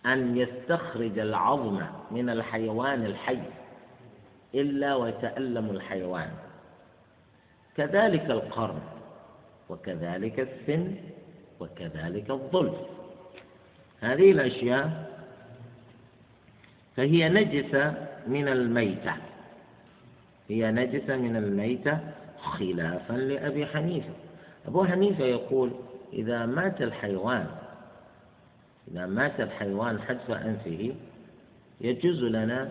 [0.07, 1.80] أن يستخرج العظم
[2.11, 3.42] من الحيوان الحي
[4.55, 6.30] إلا ويتألم الحيوان.
[7.76, 8.80] كذلك القرن
[9.68, 10.95] وكذلك السن
[11.61, 12.74] وكذلك الظلف.
[14.01, 15.13] هذه الأشياء
[16.97, 17.95] فهي نجسة
[18.26, 19.12] من الميتة.
[20.49, 21.99] هي نجسة من الميتة
[22.38, 24.12] خلافا لأبي حنيفة.
[24.66, 25.70] أبو حنيفة يقول
[26.12, 27.47] إذا مات الحيوان
[28.90, 30.95] إذا مات الحيوان حتف أنفه
[31.80, 32.70] يجوز لنا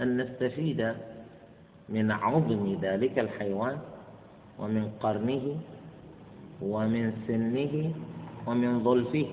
[0.00, 0.94] أن نستفيد
[1.88, 3.78] من عظم ذلك الحيوان
[4.58, 5.56] ومن قرنه
[6.62, 7.92] ومن سنه
[8.46, 9.26] ومن ظلفه.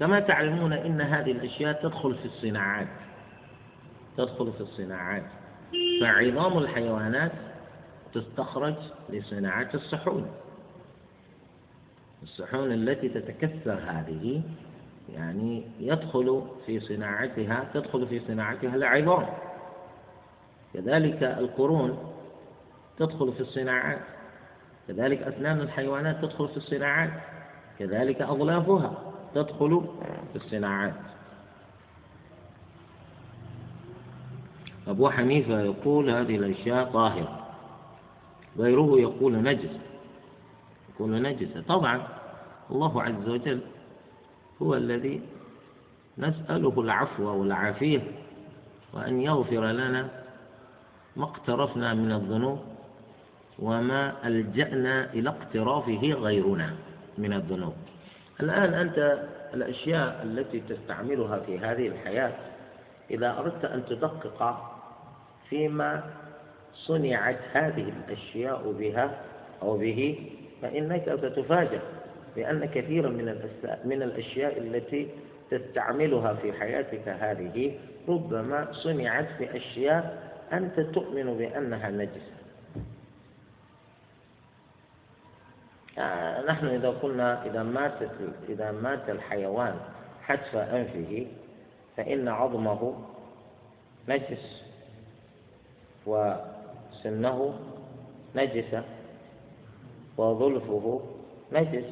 [0.00, 2.99] كما تعلمون إن هذه الأشياء تدخل في الصناعات.
[4.20, 5.22] تدخل في الصناعات.
[6.00, 7.32] فعظام الحيوانات
[8.14, 8.74] تستخرج
[9.10, 10.30] لصناعة الصحون.
[12.22, 14.42] الصحون التي تتكسر هذه
[15.14, 19.26] يعني يدخل في صناعتها تدخل في صناعتها العظام.
[20.74, 21.98] كذلك القرون
[22.98, 24.00] تدخل في الصناعات.
[24.88, 27.10] كذلك أسنان الحيوانات تدخل في الصناعات.
[27.78, 29.84] كذلك أظلافها تدخل
[30.32, 31.19] في الصناعات.
[34.88, 37.46] أبو حنيفة يقول هذه الأشياء طاهرة.
[38.58, 39.70] غيره يقول نجس.
[40.94, 42.02] يقول نجسة طبعا
[42.70, 43.60] الله عز وجل
[44.62, 45.20] هو الذي
[46.18, 48.02] نسأله العفو والعافية
[48.94, 50.08] وأن يغفر لنا
[51.16, 52.58] ما اقترفنا من الذنوب
[53.58, 56.74] وما ألجأنا إلى اقترافه غيرنا
[57.18, 57.74] من الذنوب.
[58.40, 62.32] الآن أنت الأشياء التي تستعملها في هذه الحياة
[63.10, 64.70] إذا أردت أن تدقق
[65.48, 66.02] فيما
[66.72, 69.10] صنعت هذه الأشياء بها
[69.62, 70.30] أو به
[70.62, 71.80] فإنك ستفاجأ
[72.36, 73.50] بأن كثيرا من
[73.84, 75.08] من الأشياء التي
[75.50, 82.40] تستعملها في حياتك هذه ربما صنعت في أشياء أنت تؤمن بأنها نجسة.
[85.98, 87.92] آه، نحن إذا قلنا إذا مات
[88.48, 89.74] إذا مات الحيوان
[90.22, 91.26] حتف أنفه
[92.00, 92.94] فإن عظمه
[94.08, 94.62] نجس
[96.06, 97.54] وسنه
[98.36, 98.84] نجسة
[100.16, 101.00] وظلفه
[101.52, 101.84] نجس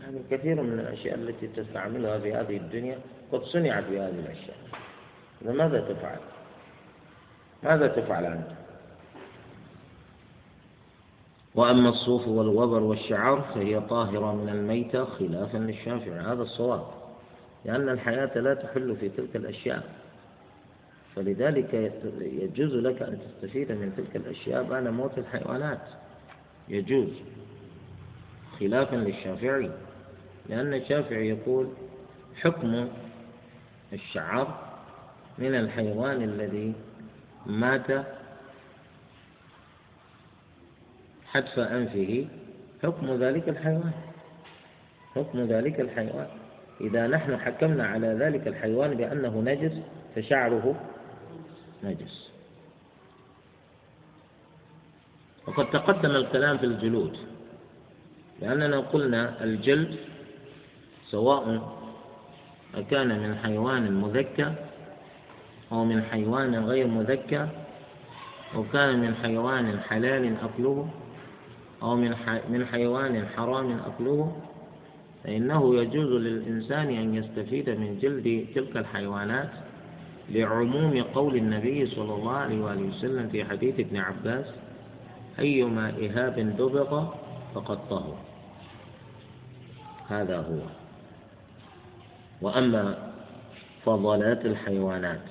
[0.00, 2.98] يعني كثير من الأشياء التي تستعملها في هذه الدنيا
[3.32, 4.56] قد صنعت بهذه الأشياء
[5.42, 6.18] ماذا تفعل؟
[7.62, 8.48] ماذا تفعل أنت؟
[11.54, 17.03] وأما الصوف والوبر والشعر فهي طاهرة من الميتة خلافا للشافعي هذا الصواب
[17.64, 19.82] لأن الحياة لا تحل في تلك الأشياء.
[21.16, 21.74] فلذلك
[22.20, 25.80] يجوز لك أن تستفيد من تلك الأشياء بعد موت الحيوانات.
[26.68, 27.08] يجوز.
[28.60, 29.70] خلافا للشافعي.
[30.48, 31.68] لأن الشافعي يقول
[32.42, 32.88] حكم
[33.92, 34.74] الشعر
[35.38, 36.74] من الحيوان الذي
[37.46, 38.06] مات
[41.26, 42.28] حتف أنفه.
[42.82, 43.92] حكم ذلك الحيوان.
[45.14, 46.28] حكم ذلك الحيوان.
[46.80, 49.72] إذا نحن حكمنا على ذلك الحيوان بأنه نجس
[50.16, 50.74] فشعره
[51.84, 52.30] نجس.
[55.46, 57.16] وقد تقدم الكلام في الجلود
[58.40, 59.96] لأننا قلنا الجلد
[61.10, 61.74] سواء
[62.74, 64.52] أكان من حيوان مذكى
[65.72, 67.48] أو من حيوان غير مذكى
[68.54, 70.88] أو كان من حيوان حلال أكله
[71.82, 72.10] أو من
[72.48, 74.36] من حيوان حرام أكله.
[75.24, 79.50] فإنه يجوز للإنسان أن يستفيد من جلد تلك الحيوانات
[80.30, 84.46] لعموم قول النبي صلى الله عليه وآله وسلم في حديث ابن عباس
[85.38, 87.14] أيما إهاب دبغ
[87.54, 88.16] فقد طهر.
[90.08, 90.60] هذا هو.
[92.40, 93.12] وأما
[93.84, 95.24] فضلات الحيوانات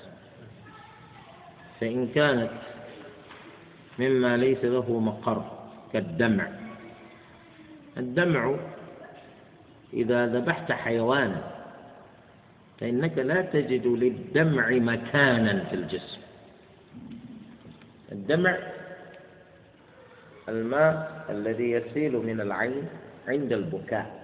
[1.82, 2.52] فإن كانت
[4.00, 5.44] مما ليس له مقر
[5.94, 6.48] كالدمع.
[7.98, 8.56] الدمع
[9.94, 11.42] إذا ذبحت حيوانا
[12.80, 16.22] فإنك لا تجد للدمع مكانا في الجسم.
[18.12, 18.58] الدمع
[20.50, 22.88] الماء الذي يسيل من العين
[23.28, 24.24] عند البكاء.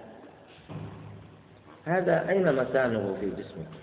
[1.86, 3.74] هذا أين مكانه في جسمك؟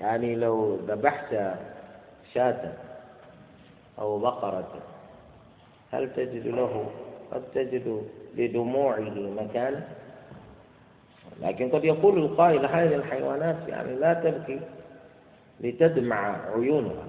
[0.00, 1.36] يعني لو ذبحت
[2.34, 2.72] شاة
[3.98, 4.82] أو بقرة
[5.92, 6.90] هل تجد له؟
[7.32, 9.00] قد تجد لدموعه
[9.40, 9.88] مكانا
[11.40, 14.60] لكن قد يقول القائل هذه الحيوانات يعني لا تبكي
[15.60, 17.04] لتدمع عيونها.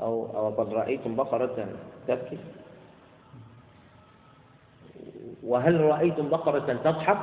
[0.00, 1.68] أو أو قد رأيتم بقرة
[2.08, 2.38] تبكي؟
[5.42, 7.18] وهل رأيتم بقرة تضحك؟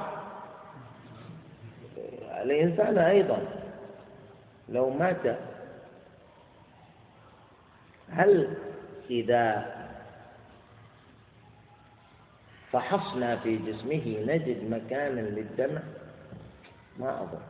[2.42, 3.38] الإنسان أيضا
[4.70, 5.38] لو مات
[8.10, 8.58] هل
[9.10, 9.66] إذا
[12.72, 15.82] فحصنا في جسمه نجد مكانا للدمع.
[17.00, 17.42] ما أظن.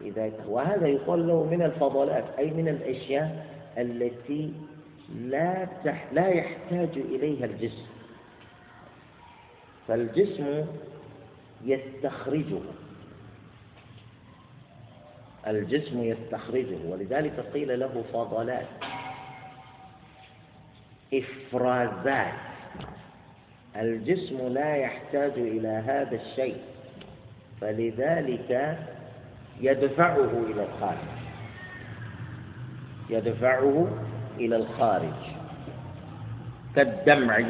[0.00, 3.46] إذا وهذا يقال له من الفضلات أي من الأشياء
[3.78, 4.52] التي
[5.14, 7.86] لا تح لا يحتاج إليها الجسم.
[9.88, 10.66] فالجسم
[11.64, 12.60] يستخرجه.
[15.46, 16.78] الجسم يستخرجه.
[16.86, 18.66] ولذلك قيل له فضلات.
[21.14, 22.51] إفرازات.
[23.76, 26.56] الجسم لا يحتاج إلى هذا الشيء
[27.60, 28.78] فلذلك
[29.60, 31.08] يدفعه إلى الخارج.
[33.10, 33.88] يدفعه
[34.38, 35.14] إلى الخارج
[36.76, 37.44] كالدمع.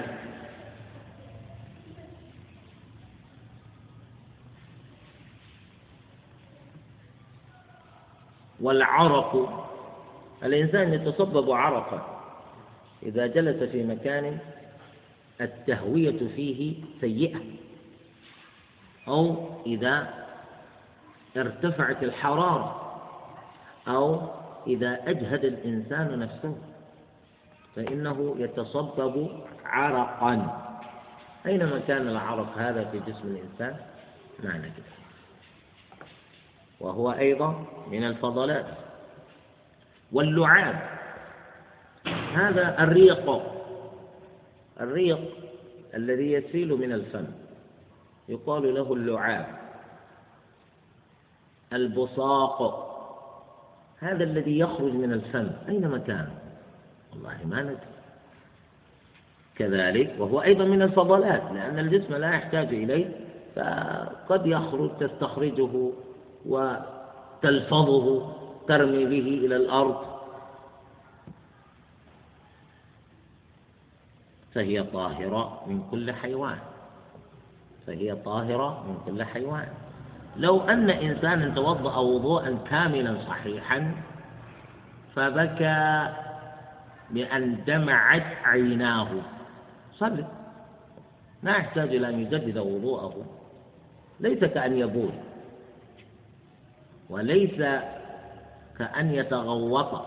[8.61, 9.64] والعرق
[10.45, 12.20] الإنسان يتصبب عرقا.
[13.03, 14.39] إذا جلس في مكان
[15.43, 17.40] التهوية فيه سيئة.
[19.09, 20.24] أو إذا
[21.36, 22.99] ارتفعت الحرارة.
[23.88, 24.20] أو
[24.66, 26.57] إذا أجهد الإنسان نفسه.
[27.76, 30.62] فإنه يتصبب عرقا.
[31.47, 33.76] أينما كان العرق هذا في جسم الإنسان؟
[34.45, 34.93] معنى كده
[36.80, 38.66] وهو أيضا من الفضلات.
[40.12, 40.80] واللعاب.
[42.34, 43.43] هذا الريق.
[44.81, 45.20] الريق
[45.95, 47.25] الذي يسيل من الفم
[48.29, 49.47] يقال له اللعاب
[51.73, 52.89] البصاق
[53.99, 55.51] هذا الذي يخرج من الفم.
[55.68, 56.29] أين مكان
[57.12, 57.77] والله ما ندري.
[59.57, 63.09] كذلك وهو أيضا من الفضلات لأن الجسم لا يحتاج إليه
[63.57, 65.91] فقد يخرج تستخرجه
[66.47, 68.33] وتلفظه
[68.68, 70.12] ترمي به إلى الأرض
[74.55, 76.59] فهي طاهرة من كل حيوان.
[77.86, 79.68] فهي طاهرة من كل حيوان.
[80.36, 83.94] لو أن إنسانا توضأ وضوءا كاملا صحيحا
[85.14, 86.09] فبكى
[87.11, 89.09] بأن دمعت عيناه.
[89.92, 90.24] صلي.
[91.42, 93.24] ما يحتاج إلى أن يجدد وضوءه.
[94.20, 95.12] ليس كأن يبول.
[97.11, 97.57] وليس
[98.78, 100.05] كأن يتغوط.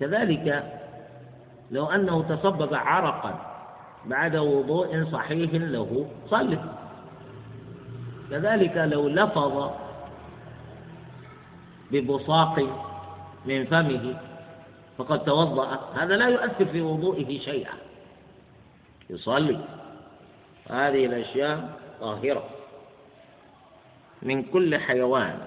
[0.00, 0.77] كذلك
[1.70, 3.54] لو أنه تصبب عرقا
[4.04, 6.58] بعد وضوء صحيح له صلي.
[8.30, 9.70] كذلك لو لفظ
[11.90, 12.66] ببصاق
[13.46, 14.20] من فمه
[14.98, 17.74] فقد توضأ هذا لا يؤثر في وضوئه شيئا.
[19.10, 19.58] يصلي.
[20.70, 22.44] هذه الأشياء طاهرة
[24.22, 25.38] من كل حيوان.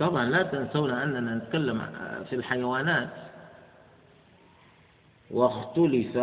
[0.00, 1.82] طبعا لا تنسون أننا نتكلم
[2.30, 3.08] في الحيوانات.
[5.30, 6.18] واختلف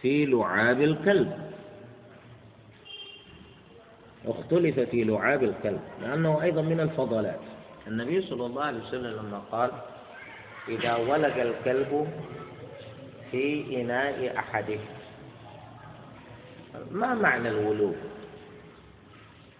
[0.00, 1.50] في لعاب الكلب.
[4.26, 7.40] اختلف في لعاب الكلب لأنه أيضا من الفضلات.
[7.86, 9.70] النبي صلى الله عليه وسلم لما قال
[10.68, 12.08] إذا ولد الكلب
[13.30, 14.80] في إناء أحدهم
[16.90, 17.94] ما معنى الولوغ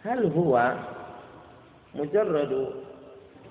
[0.04, 0.76] هل هو
[1.94, 2.74] مجرد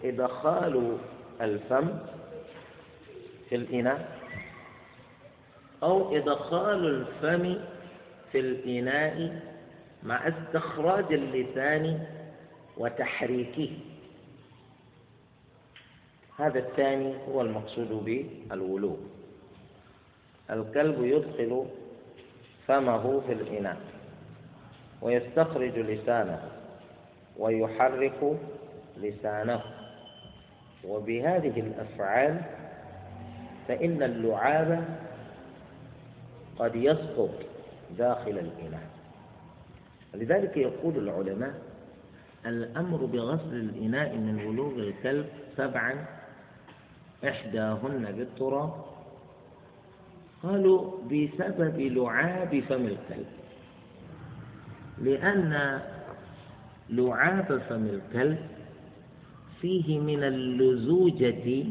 [0.03, 0.97] إدخال
[1.41, 1.99] الفم
[3.49, 4.19] في الإناء
[5.83, 7.57] أو إدخال الفم
[8.31, 9.41] في الإناء
[10.03, 12.07] مع استخراج اللسان
[12.77, 13.69] وتحريكه.
[16.37, 18.97] هذا الثاني هو المقصود بالولوغ
[20.49, 21.65] الكلب يدخل
[22.67, 23.77] فمه في الإناء
[25.01, 26.58] ويستخرج لسانه.
[27.39, 28.37] ويحرك
[28.97, 29.61] لسانه.
[30.83, 32.41] وبهذه الأفعال
[33.67, 34.85] فإن اللعاب
[36.59, 37.29] قد يسقط
[37.97, 38.89] داخل الإناء
[40.13, 41.53] لذلك يقول العلماء
[42.45, 45.25] الأمر بغسل الإناء من ولوغ الكلب
[45.57, 46.05] سبعا
[47.27, 48.73] إحداهن بالتراب.
[50.43, 53.25] قالوا بسبب لعاب فم الكلب.
[54.97, 55.81] لأن
[56.91, 58.37] لعاب فم الكلب
[59.61, 61.63] فيه من اللزوجة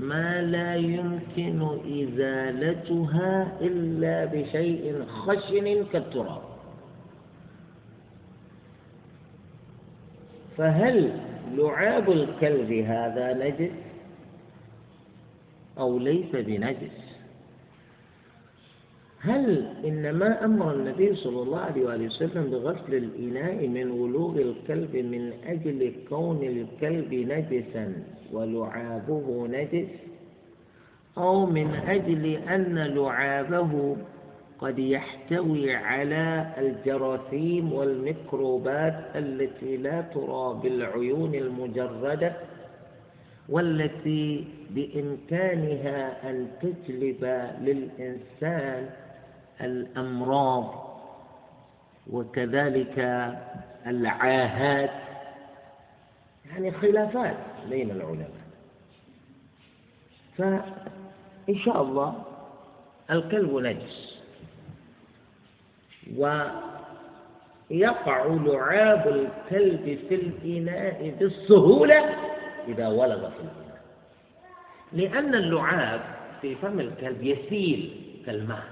[0.00, 1.62] ما لا يمكن
[2.02, 6.42] إزالتها إلا بشيء خشن كالتراب.
[10.56, 11.20] فهل
[11.54, 13.72] لعاب الكلب هذا نجس
[15.78, 17.19] أو ليس بنجس؟
[19.22, 25.32] هل إنما أمر النبي صلى الله عليه وآله وسلم بغسل الإناء من ولوغ الكلب من
[25.46, 27.92] أجل كون الكلب نجسا
[28.32, 29.88] ولعابه نجس؟
[31.18, 33.96] أو من أجل أن لعابه
[34.58, 42.32] قد يحتوي على الجراثيم والميكروبات التي لا ترى بالعيون المجردة
[43.48, 47.24] والتي بإمكانها أن تجلب
[47.60, 48.88] للإنسان
[49.62, 50.90] الأمراض
[52.10, 52.98] وكذلك
[53.86, 54.90] العاهات.
[56.50, 57.36] يعني خلافات
[57.68, 58.30] بين العلماء.
[60.38, 62.22] فإن شاء الله
[63.10, 64.20] الكلب نجس.
[66.16, 66.56] ويقع
[68.26, 72.14] لعاب الكلب في الإناء بالسهولة
[72.68, 73.80] إذا ولغ في الإناء.
[74.92, 76.00] لأن اللعاب
[76.40, 78.64] في فم الكلب يسيل كالماء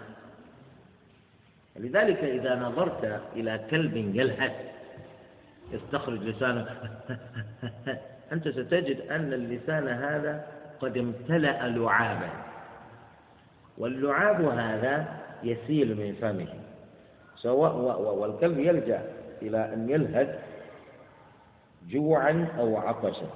[1.79, 4.53] لذلك إذا نظرت إلى كلب يلهث
[5.73, 6.67] يستخرج لسانه.
[8.33, 10.47] أنت ستجد أن اللسان هذا
[10.81, 12.31] قد امتلأ لعابا.
[13.79, 15.07] واللعاب هذا
[15.43, 16.49] يسيل من فمه.
[17.37, 19.03] سواء والكلب يلجأ
[19.43, 20.39] إلى أن يلهث
[21.89, 23.29] جوعا أو عطشا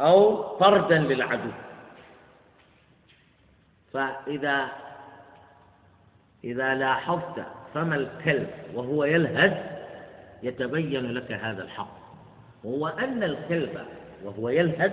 [0.00, 1.50] أو طردا للعدو.
[3.92, 4.68] فإذا
[6.44, 9.78] إذا لاحظت فم الكلب وهو يلهث
[10.42, 11.98] يتبين لك هذا الحق.
[12.64, 13.80] وهو أن الكلب
[14.24, 14.92] وهو يلهث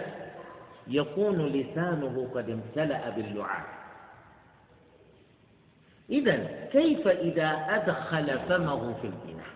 [0.88, 3.66] يكون لسانه قد امتلأ باللعاب.
[6.10, 9.48] إذا كيف إذا أدخل فمه في الإناء؟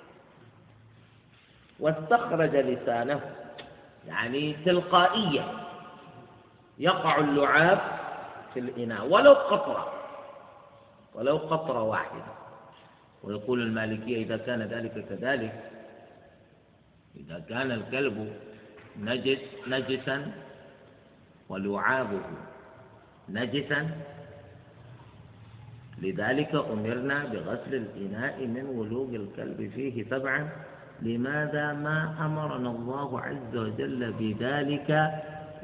[1.79, 3.21] واستخرج لسانه
[4.07, 5.45] يعني تلقائيا
[6.79, 7.79] يقع اللعاب
[8.53, 9.98] في الإناء ولو قطرة.
[11.15, 12.23] ولو قطرة واحدة.
[13.23, 15.63] ويقول المالكية إذا كان ذلك كذلك
[17.17, 18.33] إذا كان الكلب
[18.99, 20.31] نجس نجسا
[21.49, 22.21] ولعابه
[23.29, 23.89] نجسا
[26.01, 30.49] لذلك أمرنا بغسل الإناء من ولوغ الكلب فيه سبعا.
[31.01, 34.89] لماذا ما أمرنا الله عز وجل بذلك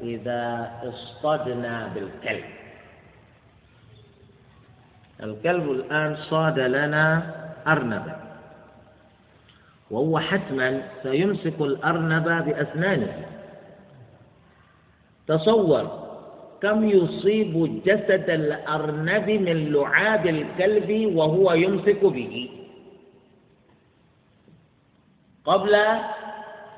[0.00, 2.44] إذا اصطدنا بالكلب؟
[5.22, 7.34] الكلب الآن صاد لنا
[7.66, 8.16] أرنبا.
[9.90, 13.26] وهو حتما سيمسك الأرنب بأسنانه.
[15.26, 16.06] تصور
[16.62, 22.50] كم يصيب جسد الأرنب من لعاب الكلب وهو يمسك به.
[25.44, 25.74] قبل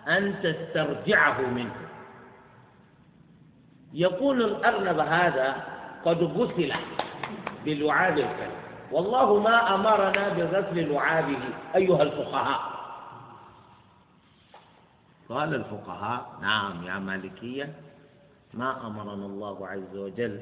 [0.09, 1.77] أن تسترجعه منه.
[3.95, 5.57] يكون الأرنب هذا
[6.05, 6.73] قد غسل.
[7.69, 8.53] بلعاب الكلب.
[8.93, 11.39] والله ما أمرنا بغسل لعابه
[11.75, 12.61] أيها الفقهاء.
[15.29, 17.73] قال الفقهاء نعم يا مالكية
[18.55, 20.41] ما أمرنا الله عز وجل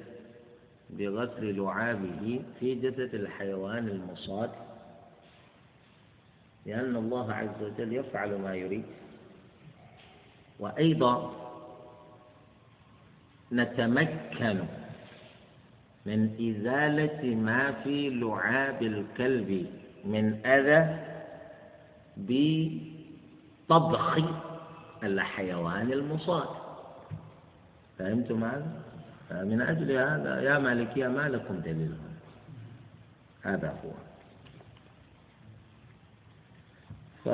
[0.91, 4.51] بغسل لعابه في جسد الحيوان المصاد
[6.67, 8.85] لأن الله عز وجل يفعل ما يريد.
[10.61, 11.35] وأيضا
[13.53, 14.59] نتمكن
[16.07, 19.67] من إزالة ما في لعاب الكلب
[20.05, 20.99] من أذى
[22.17, 24.19] بطبخ
[25.03, 26.49] الحيوان المصاد.
[27.99, 28.83] فهمتم هذا؟
[29.31, 31.95] فمن أجل هذا يا مالكية ما لكم دليل؟
[33.43, 33.91] هذا هو.
[37.25, 37.29] ف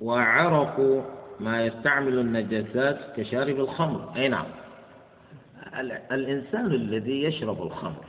[0.00, 1.02] وعرفوا
[1.42, 4.12] ما يستعمل النجاسات كشارب الخمر.
[4.16, 4.46] أي نعم.
[6.12, 8.04] الإنسان الذي يشرب الخمر.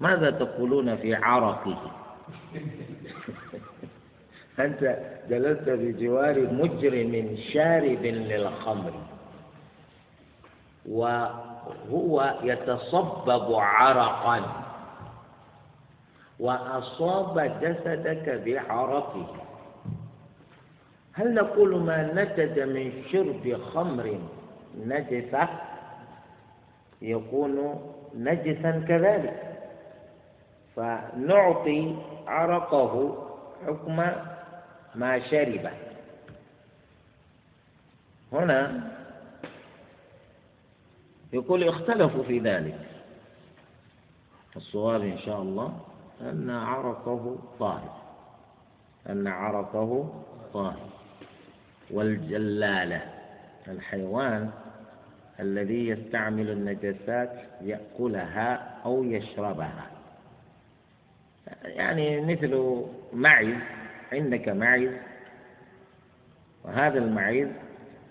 [0.00, 1.78] ماذا تقولون في عرقه؟
[4.58, 4.98] أنت
[5.30, 8.92] جلست بجوار مجرم شارب للخمر.
[10.86, 14.64] وهو يتصبب عرقا.
[16.40, 19.45] وأصاب جسدك بعرقه.
[21.16, 24.20] هل نقول ما نتج من شرب خمر
[24.78, 25.48] نجسة
[27.02, 27.80] يكون
[28.14, 29.42] نجسا كذلك.
[30.76, 31.96] فنعطي
[32.26, 33.24] عرقه
[33.66, 33.96] حكم
[34.94, 35.70] ما شرب.
[38.32, 38.90] هنا
[41.32, 42.80] يقول اختلفوا في ذلك.
[44.56, 45.80] الصواب إن شاء الله
[46.20, 47.96] أن عرقه طاهر.
[49.08, 50.12] أن عرقه
[50.54, 50.95] طاهر.
[51.90, 53.02] والجلالة.
[53.68, 54.50] الحيوان
[55.40, 59.90] الذي يستعمل النجاسات يأكلها أو يشربها.
[61.64, 62.82] يعني مثل
[63.12, 63.54] معز
[64.12, 64.92] عندك معيز
[66.64, 67.48] وهذا المعيز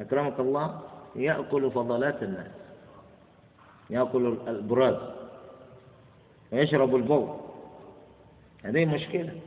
[0.01, 0.82] أكرمك الله
[1.15, 2.51] يأكل فضلات الناس.
[3.89, 4.97] يأكل البراز
[6.51, 7.38] ويشرب البول
[8.63, 9.39] هذه مشكلة.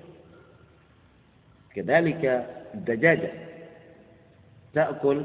[1.75, 2.25] كذلك
[2.75, 3.48] الدجاجة.
[4.75, 5.23] تأكل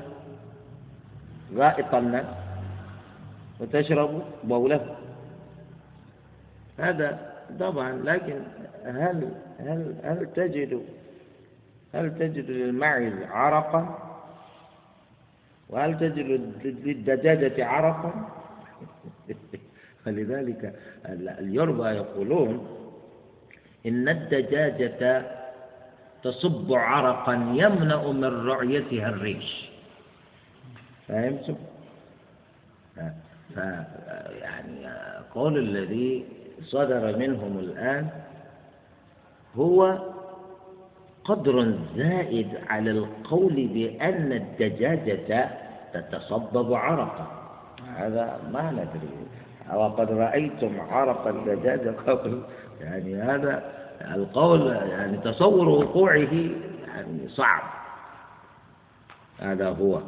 [1.56, 2.26] غائط الناس
[3.60, 4.96] وتشرب بولة.
[6.80, 8.40] هذا طبعا لكن
[8.86, 10.82] هل هل هل تجد
[11.94, 14.00] هل تجد للمعز عرقا؟
[15.70, 18.30] وهل تجد للدجاجة عرقا؟
[20.06, 20.76] فلذلك
[21.40, 22.68] اليربى يقولون
[23.86, 25.26] إن الدجاجة
[26.24, 29.70] تصب عرقا يمنع من رعيتها الريش.
[31.08, 31.56] فهمتم؟
[33.56, 33.58] ف
[34.42, 34.88] يعني
[35.36, 36.26] قول الذي
[36.62, 38.10] صدر منهم الآن
[39.56, 40.00] هو
[41.24, 45.50] قدر زائد على القول بأن الدجاجة
[45.94, 47.28] تتصبب عرقا.
[47.98, 49.10] هذا ما ندري.
[49.74, 52.42] وقد رأيتم عرق الدجاجة قبل؟
[52.82, 56.34] يعني هذا القول يعني تصور وقوعه
[56.88, 57.64] يعني صعب.
[59.40, 60.02] هذا هو.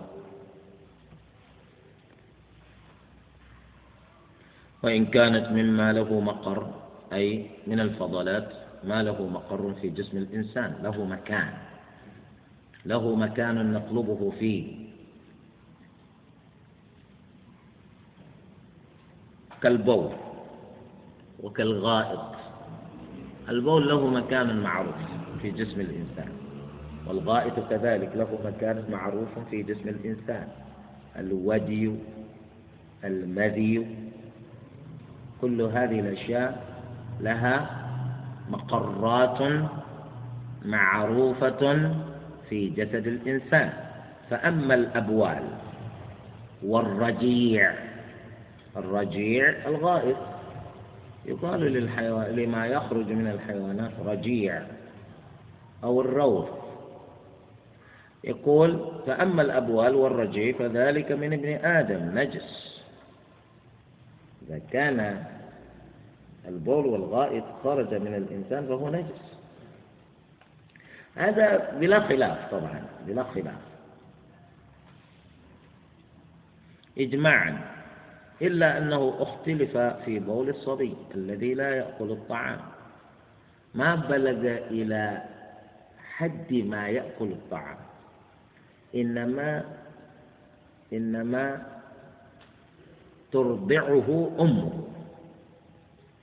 [4.84, 6.68] وإن كانت مما له مقر
[7.14, 8.50] أي من الفضلات
[8.84, 11.54] ما له مقر في جسم الإنسان له مكان.
[12.86, 14.86] له مكان نطلبه فيه.
[19.62, 20.12] كالبول
[21.44, 22.35] وكالغائط.
[23.50, 24.96] البول له مكان معروف
[25.42, 26.30] في جسم الإنسان
[27.08, 30.48] والغائط كذلك له مكان معروف في جسم الإنسان.
[31.20, 31.92] الودي
[33.04, 33.88] المذي
[35.42, 36.64] كل هذه الأشياء
[37.22, 37.70] لها
[38.50, 39.40] مقرات
[40.66, 41.92] معروفة
[42.50, 43.74] في جسد الإنسان.
[44.30, 45.44] فأما الأبوال
[46.64, 47.74] والرجيع
[48.78, 50.18] الرجيع الغائط
[51.26, 54.64] يقال للحيوان لما يخرج من الحيوانات رجيع
[55.84, 56.50] أو الروث
[58.24, 62.82] يقول فأما الأبوال والرجيع فذلك من ابن آدم نجس.
[64.48, 65.26] إذا كان
[66.48, 69.22] البول والغائط خرج من الإنسان فهو نجس.
[71.16, 73.62] هذا بلا خلاف طبعا بلا خلاف.
[76.98, 77.75] إجماعا.
[78.42, 82.60] إلا أنه اختلف في بول الصبي الذي لا يأكل الطعام.
[83.76, 85.22] ما بلغ إلى
[86.16, 87.78] حد ما يأكل الطعام.
[88.96, 89.64] إنما
[90.94, 91.66] إنما
[93.32, 94.72] ترضعه أمه.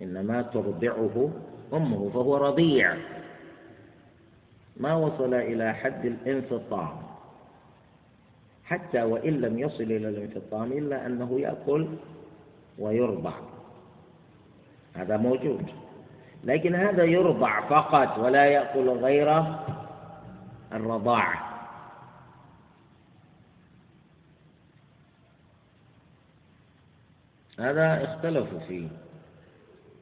[0.01, 1.31] إنما ترضعه
[1.73, 2.97] أمه فهو رضيع.
[4.77, 7.02] ما وصل إلى حد الانفطام
[8.73, 11.89] حتى وإن لم يصل إلى الانفطام إلا أنه يأكل
[12.79, 13.33] ويرضع
[14.95, 15.67] هذا موجود.
[16.45, 19.45] لكن هذا يرضع فقط ولا يأكل غير
[20.73, 21.53] الرضاعة
[27.59, 28.89] هذا اختلفوا فيه.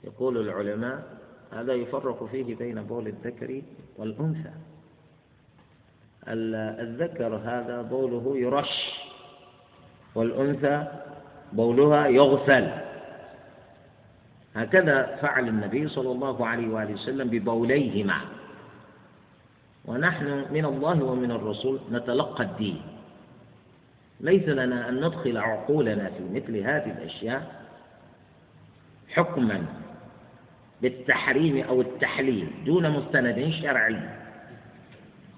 [0.04, 1.18] يقول العلماء
[1.52, 3.62] هذا يفرق فيه بين بول الذكر
[3.96, 4.52] والأنثى.
[6.28, 8.92] الذكر هذا بوله يرش
[10.14, 10.86] والأنثى
[11.52, 12.68] بولها يغسل.
[14.56, 18.16] هكذا فعل النبي صلى الله عليه وآله وسلم ببوليهما.
[19.84, 22.82] ونحن من الله ومن الرسول نتلقى الدين.
[24.20, 27.64] ليس لنا أن ندخل عقولنا في مثل هذه الأشياء
[29.08, 29.64] حكما
[30.82, 34.19] بالتحريم أو التحليل دون مستند شرعي.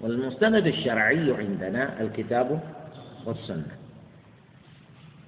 [0.02, 2.60] والمستند الشرعي عندنا الكتاب
[3.26, 3.76] والسنة.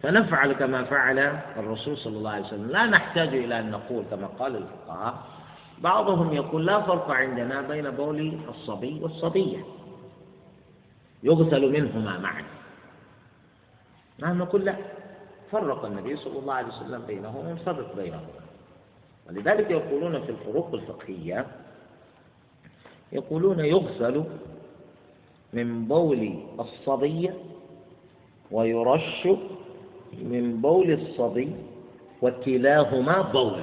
[0.03, 1.19] فنفعل كما فعل
[1.57, 2.71] الرسول صلى الله عليه وسلم.
[2.71, 5.15] لا نحتاج إلى أن نقول كما قال الفقهاء
[5.79, 9.65] بعضهم يقول لا فرق عندنا بين بول الصبي والصبية.
[11.23, 12.43] يغسل منهما معا.
[14.21, 14.77] نحن نقول لا.
[15.53, 18.45] فرق النبي صلى الله عليه وسلم بينهما وفرق بينهما.
[19.29, 21.47] ولذلك يقولون في الفروق الفقهية
[23.13, 24.25] يقولون يغسل
[25.55, 27.35] من بول الصبية
[28.51, 29.29] ويرش
[30.13, 31.53] من بول الصبي
[32.23, 33.63] وكلاهما بول.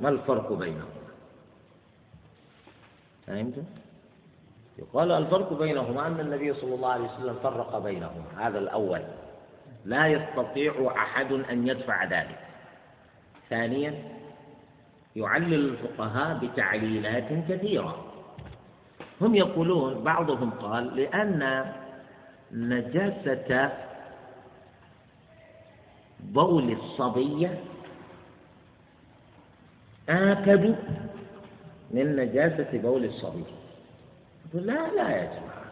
[0.00, 1.02] ما الفرق بينهما؟
[3.26, 3.64] فهمت؟
[4.78, 8.24] يقال الفرق بينهما أن النبي صلى الله عليه وسلم فرق بينهما.
[8.38, 9.02] هذا الأول.
[9.84, 12.38] لا يستطيع أحد أن يدفع ذلك.
[13.50, 13.94] ثانيا
[15.16, 18.11] يعلل الفقهاء بتعليلات كثيرة.
[19.20, 21.64] هم يقولون بعضهم قال لأن
[22.52, 23.72] نجاسة
[26.20, 27.58] بول الصبية
[30.08, 30.74] آكد
[31.90, 33.44] من نجاسة بول الصبي.
[34.54, 35.62] لا لا يا جماعة.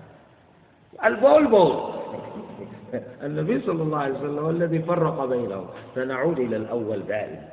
[1.05, 1.91] البول بول.
[3.27, 5.67] النبي صلى الله عليه وسلم هو الذي فرق بينهم.
[5.95, 7.49] سنعود إلى الأول دائما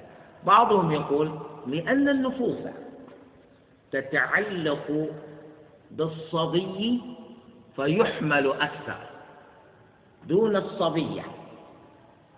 [0.45, 1.31] بعضهم يقول
[1.67, 2.57] لأن النفوس
[3.91, 5.09] تتعلق
[5.91, 7.01] بالصبي
[7.75, 8.97] فيحمل أكثر.
[10.27, 11.23] دون الصبية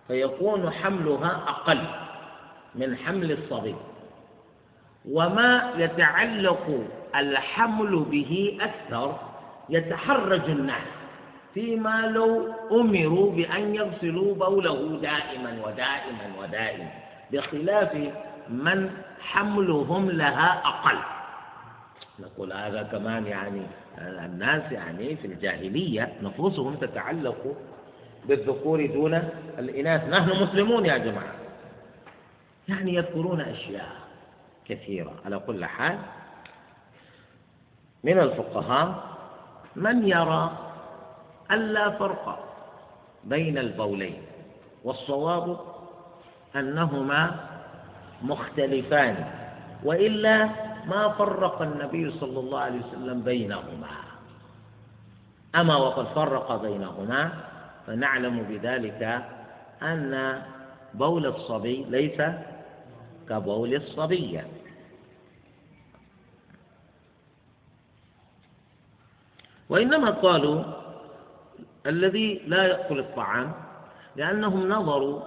[0.08, 1.80] فيكون حملها أقل
[2.74, 3.74] من حمل الصبي.
[5.10, 6.86] وما يتعلق
[7.16, 9.18] الحمل به أكثر
[9.68, 10.86] يتحرج الناس
[11.54, 16.90] فيما لو أمروا بأن يغسلوا بوله دائما ودائما ودائما
[17.32, 17.94] بخلاف
[18.48, 18.90] من
[19.20, 20.98] حملهم لها أقل.
[22.22, 23.62] نقول هذا كمان يعني
[23.98, 27.56] الناس يعني في الجاهلية نفوسهم تتعلق
[28.28, 29.14] بالذكور دون
[29.58, 30.08] الإناث.
[30.08, 31.34] نحن مسلمون يا جماعة.
[32.68, 33.88] يعني يذكرون أشياء
[34.68, 35.12] كثيرة.
[35.24, 35.98] على كل حال
[38.04, 39.04] من الفقهاء
[39.76, 40.50] من يرى
[41.50, 42.46] ألا فرق
[43.24, 44.22] بين البولين
[44.84, 45.60] والصواب
[46.56, 47.36] أنهما
[48.22, 49.24] مختلفان
[49.84, 50.48] وإلا
[50.86, 53.90] ما فرق النبي صلى الله عليه وسلم بينهما.
[55.54, 57.30] أما وقد فرق بينهما
[57.86, 59.22] فنعلم بذلك
[59.82, 60.42] أن
[60.94, 62.22] بول الصبي ليس
[63.28, 64.46] كبول الصبية
[69.68, 70.62] وإنما قالوا
[71.86, 73.52] الذي لا يأكل الطعام
[74.16, 75.20] لأنهم نظروا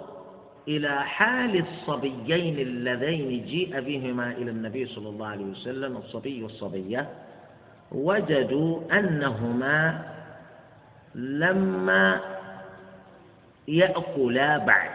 [0.68, 7.10] إلى حال الصبيين اللذين جيء بهما إلى النبي صلى الله عليه وسلم الصبي والصبية
[7.92, 10.04] وجدوا أنهما
[11.16, 12.20] لما
[13.68, 14.92] يأكلا بعد.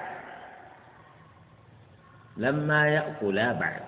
[2.36, 3.82] لما يأكلا بعد.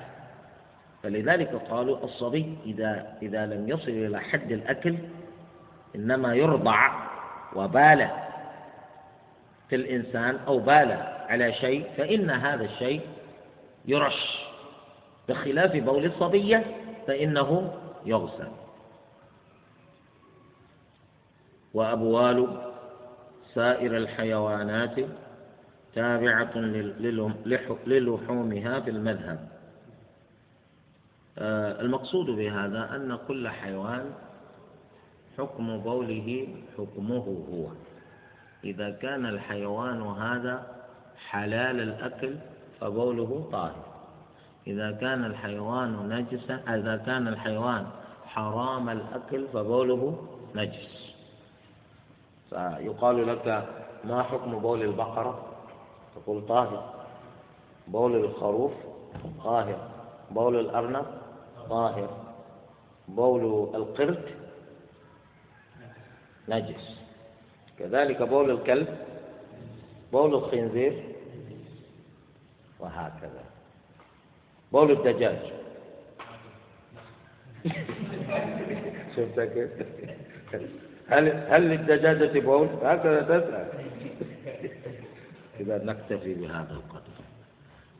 [1.02, 4.96] فلذلك قالوا الصبي إذا إذا لم يصل إلى حد الأكل
[5.96, 6.90] إنما يرضع
[7.56, 8.08] وبال
[9.68, 13.00] في الإنسان أو بال على شيء فإن هذا الشيء
[13.84, 14.44] يرش
[15.28, 16.64] بخلاف بول الصبية
[17.06, 17.72] فإنه
[18.06, 18.48] يغسل.
[21.74, 22.48] وأبوال
[23.54, 24.96] سائر الحيوانات
[25.94, 26.58] تابعة
[27.86, 29.48] للحومها في المذهب.
[31.38, 34.10] آه، المقصود بهذا أن كل حيوان
[35.38, 37.66] حكم بوله حكمه هو.
[38.64, 40.79] إذا كان الحيوان هذا
[41.28, 42.34] حلال الأكل
[42.80, 43.84] فبوله طاهر.
[44.66, 47.86] إذا كان الحيوان نجسا إذا كان الحيوان
[48.26, 51.14] حرام الأكل فبوله نجس.
[52.50, 53.68] فيقال لك
[54.04, 55.46] ما حكم بول البقرة؟
[56.14, 56.94] تقول طاهر.
[57.88, 58.72] بول الخروف؟
[59.44, 59.88] طاهر.
[60.30, 61.06] بول الأرنب؟
[61.70, 62.08] طاهر.
[63.08, 64.24] بول القرد؟
[66.48, 67.00] نجس.
[67.78, 68.98] كذلك بول الكلب؟
[70.12, 71.09] بول الخنزير؟
[72.80, 73.44] وهكذا.
[74.72, 75.38] بول الدجاج.
[79.16, 79.70] شفت كيف؟
[81.08, 83.68] هل هل للدجاجة بول؟ هكذا تسأل.
[85.60, 87.16] إذا نكتفي بهذا القدر.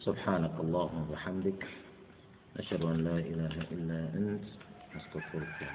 [0.01, 1.66] سبحانك اللهم وبحمدك.
[2.59, 4.45] أشهد أن لا إله إلا أنت.
[4.97, 5.68] أستغفرك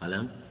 [0.00, 0.45] قلم.